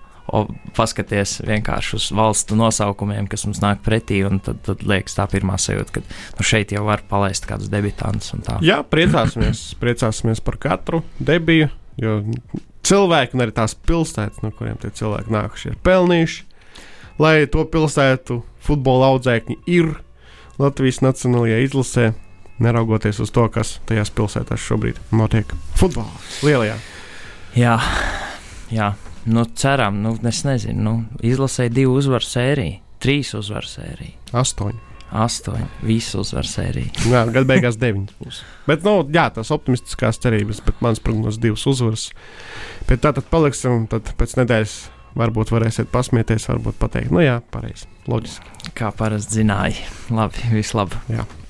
paskaties 0.76 1.40
vienkārši 1.46 1.96
uz 1.96 2.06
valstu 2.16 2.56
nosaukumiem, 2.58 3.28
kas 3.30 3.46
mums 3.46 3.60
nāk 3.62 3.82
pretī, 3.86 4.22
un 4.26 4.40
tad, 4.42 4.58
tad 4.66 4.82
liekas 4.86 5.14
tā 5.18 5.26
pirmā 5.30 5.58
sajūta, 5.60 5.94
ka 5.94 6.02
nu, 6.02 6.46
šeit 6.46 6.74
jau 6.74 6.82
var 6.88 7.04
palaist 7.08 7.46
kādus 7.46 7.70
debitantus. 7.70 8.32
Jā, 8.64 8.80
priecāsimies, 8.82 9.68
priecāsimies 9.82 10.42
par 10.44 10.58
katru 10.62 11.04
debiju, 11.22 11.70
jo 12.02 12.18
cilvēki 12.86 13.38
un 13.38 13.46
arī 13.46 13.54
tās 13.54 13.76
pilsētas, 13.86 14.42
no 14.42 14.50
kuriem 14.54 14.78
tie 14.82 14.90
cilvēki 14.98 15.32
nākuši, 15.34 15.70
ir 15.72 15.78
pelnījuši, 15.86 16.42
lai 17.22 17.36
to 17.50 17.62
pilsētu 17.70 18.40
futbola 18.66 19.12
audzēkņi 19.14 19.60
ir 19.70 19.94
Latvijas 20.56 21.02
nacionālajā 21.04 21.58
izlasē, 21.66 22.06
neraugoties 22.64 23.18
uz 23.20 23.32
to, 23.34 23.44
kas 23.52 23.74
tajās 23.88 24.08
pilsētās 24.16 24.62
šobrīd 24.64 25.00
notiek 25.12 25.50
futbolā, 25.76 26.08
lielajā. 26.46 26.78
Jā, 27.56 27.76
jā. 28.72 28.94
Nu, 29.26 29.42
ceram, 29.58 29.98
nu, 30.04 30.14
es 30.30 30.44
nezinu, 30.46 30.80
nu, 30.80 31.20
izlasēju 31.26 31.72
divu 31.74 31.96
uzvaru 31.98 32.24
sēriju, 32.24 32.78
trīs 33.02 33.34
uzvaru 33.36 33.68
sēriju. 33.68 34.14
Astoņi. 34.38 34.78
Astoņi. 35.16 35.66
Visu 35.86 36.22
uzvaru 36.22 36.48
sēriju. 36.48 36.92
Jā, 37.10 37.24
gada 37.28 37.44
beigās 37.46 37.76
deviņas 37.82 38.16
būs. 38.22 38.40
Bet, 38.66 38.86
nu, 38.86 39.00
jā, 39.12 39.28
tās 39.34 39.52
optimistiskās 39.54 40.22
cerības, 40.22 40.62
bet 40.66 40.80
mans 40.84 41.02
prognozes 41.02 41.42
divas 41.42 41.66
uzvaras. 41.68 42.08
Bet 42.88 43.04
tā 43.04 43.12
tad 43.18 43.28
paliksim, 43.30 43.86
tad 43.90 44.14
pēc 44.18 44.38
nedēļas 44.40 44.76
varbūt 45.16 45.54
varēsiet 45.54 45.90
pasmieties, 45.92 46.48
varbūt 46.52 46.78
pateikt, 46.80 47.14
nu 47.14 47.24
jā, 47.24 47.40
pareizi, 47.54 47.88
loģiski. 48.10 48.70
Kā 48.76 48.92
parasti 48.94 49.40
zināja. 49.40 49.90
Labi, 50.12 50.48
vislabāk. 50.52 51.45